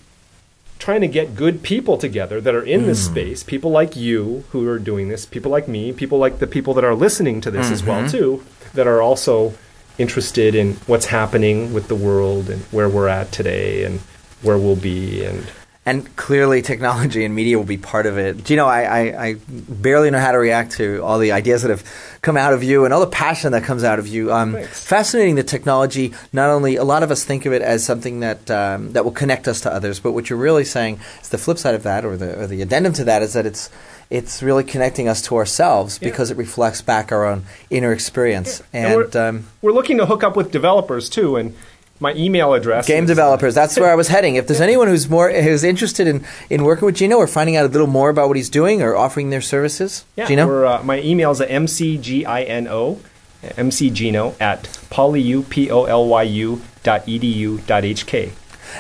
trying 0.80 1.02
to 1.02 1.08
get 1.08 1.36
good 1.36 1.64
people 1.64 1.98
together 1.98 2.42
that 2.42 2.54
are 2.54 2.64
in 2.64 2.86
this 2.86 3.08
hmm. 3.08 3.14
space 3.14 3.44
people 3.44 3.72
like 3.72 3.96
you 3.96 4.44
who 4.52 4.68
are 4.68 4.80
doing 4.80 5.10
this 5.10 5.26
people 5.26 5.52
like 5.52 5.68
me 5.68 5.94
people 5.94 6.18
like 6.18 6.40
the 6.40 6.48
people 6.48 6.74
that 6.74 6.84
are 6.84 6.96
listening 6.96 7.42
to 7.42 7.50
this 7.50 7.72
as 7.72 7.84
well 7.84 8.02
mm-hmm. 8.02 8.12
too 8.12 8.44
that 8.74 8.88
are 8.88 9.02
also 9.02 9.54
interested 9.98 10.54
in 10.54 10.74
what's 10.88 11.06
happening 11.06 11.74
with 11.74 11.88
the 11.88 11.96
world 11.96 12.50
and 12.50 12.62
where 12.66 12.90
we're 12.90 13.08
at 13.08 13.32
today 13.32 13.84
and 13.84 14.00
where 14.42 14.58
we'll 14.58 14.76
be 14.76 15.24
and 15.24 15.48
And 15.88 16.16
clearly, 16.16 16.64
technology 16.64 17.24
and 17.26 17.36
media 17.36 17.58
will 17.60 17.64
be 17.66 17.78
part 17.78 18.08
of 18.08 18.18
it. 18.18 18.44
Do 18.44 18.54
you 18.54 18.58
know, 18.58 18.66
I, 18.66 18.82
I, 18.82 19.26
I 19.28 19.36
barely 19.50 20.10
know 20.10 20.18
how 20.20 20.32
to 20.32 20.40
react 20.40 20.72
to 20.78 21.04
all 21.04 21.20
the 21.20 21.32
ideas 21.32 21.62
that 21.62 21.70
have 21.70 21.84
come 22.24 22.38
out 22.38 22.54
of 22.54 22.64
you 22.64 22.86
and 22.86 22.94
all 22.94 23.02
the 23.02 23.06
passion 23.06 23.52
that 23.52 23.64
comes 23.64 23.84
out 23.84 24.00
of 24.00 24.08
you. 24.08 24.34
Um, 24.34 24.54
Thanks. 24.54 24.84
fascinating 24.84 25.36
that 25.36 25.48
technology, 25.48 26.12
not 26.34 26.50
only, 26.50 26.76
a 26.78 26.84
lot 26.84 27.04
of 27.04 27.12
us 27.12 27.24
think 27.24 27.46
of 27.46 27.54
it 27.54 27.62
as 27.62 27.86
something 27.86 28.22
that, 28.22 28.50
um, 28.50 28.94
that 28.94 29.04
will 29.06 29.12
connect 29.12 29.48
us 29.48 29.62
to 29.62 29.72
others, 29.72 30.00
but 30.00 30.14
what 30.14 30.28
you're 30.28 30.40
really 30.40 30.66
saying 30.66 31.00
is 31.22 31.30
the 31.30 31.38
flip 31.38 31.60
side 31.60 31.76
of 31.76 31.84
that, 31.84 32.04
or 32.04 32.18
the, 32.18 32.36
or 32.42 32.48
the 32.48 32.64
addendum 32.64 32.94
to 32.94 33.04
that, 33.04 33.22
is 33.22 33.34
that 33.34 33.46
it's, 33.46 33.70
it's 34.10 34.42
really 34.42 34.64
connecting 34.64 35.08
us 35.08 35.22
to 35.22 35.36
ourselves 35.36 36.00
Yeah. 36.02 36.10
because 36.10 36.32
it 36.32 36.38
reflects 36.38 36.82
back 36.82 37.12
our 37.12 37.26
own 37.28 37.44
inner 37.70 37.92
experience. 37.92 38.64
And 38.74 38.86
And, 38.88 38.96
we're- 39.14 39.28
um, 39.28 39.46
we're 39.62 39.72
looking 39.72 40.00
to 40.00 40.08
hook 40.08 40.24
up 40.24 40.36
with 40.36 40.50
developers 40.52 41.10
too 41.10 41.36
and 41.36 41.56
my 42.00 42.14
email 42.16 42.54
address 42.54 42.88
Game 42.88 43.06
developers. 43.06 43.56
That's 43.56 43.78
where 43.80 43.90
I 43.92 43.96
was 43.96 44.08
heading. 44.10 44.36
If 44.36 44.48
there's 44.48 44.60
anyone 44.62 44.88
who's 44.88 45.10
more 45.10 45.32
who's 45.32 45.64
interested 45.64 46.08
in, 46.08 46.26
in 46.50 46.64
working 46.64 46.86
with 46.86 46.96
Gino 46.96 47.18
or 47.18 47.28
finding 47.28 47.56
out 47.56 47.66
a 47.66 47.70
little 47.70 47.88
more 47.88 48.10
about 48.10 48.28
what 48.28 48.36
he's 48.38 48.50
doing 48.50 48.82
or 48.82 48.96
offering 48.98 49.30
their 49.30 49.42
services, 49.42 50.04
Yeah, 50.18 50.26
Gino. 50.28 50.66
uh, 50.66 50.82
my 50.84 51.00
email 51.02 51.32
is 51.32 51.40
at 51.42 51.50
mcgino, 51.50 52.98
mcgino 53.44 54.34
at 54.42 54.64
polyu, 54.90 55.48
P-O-L-Y-U 55.50 56.62
dot 56.84 57.06
edu 57.08 57.66
dot 57.66 57.84
hk. 57.84 58.32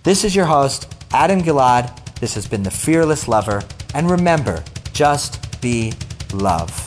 This 0.04 0.24
is 0.24 0.36
your 0.36 0.46
host, 0.46 0.96
Adam 1.12 1.42
Gilad. 1.42 2.20
This 2.20 2.36
has 2.36 2.48
been 2.48 2.62
The 2.63 2.72
Fearless 2.72 3.28
Lover. 3.28 3.63
And 3.94 4.10
remember, 4.10 4.63
just 4.94 5.62
be 5.62 5.92
love. 6.32 6.87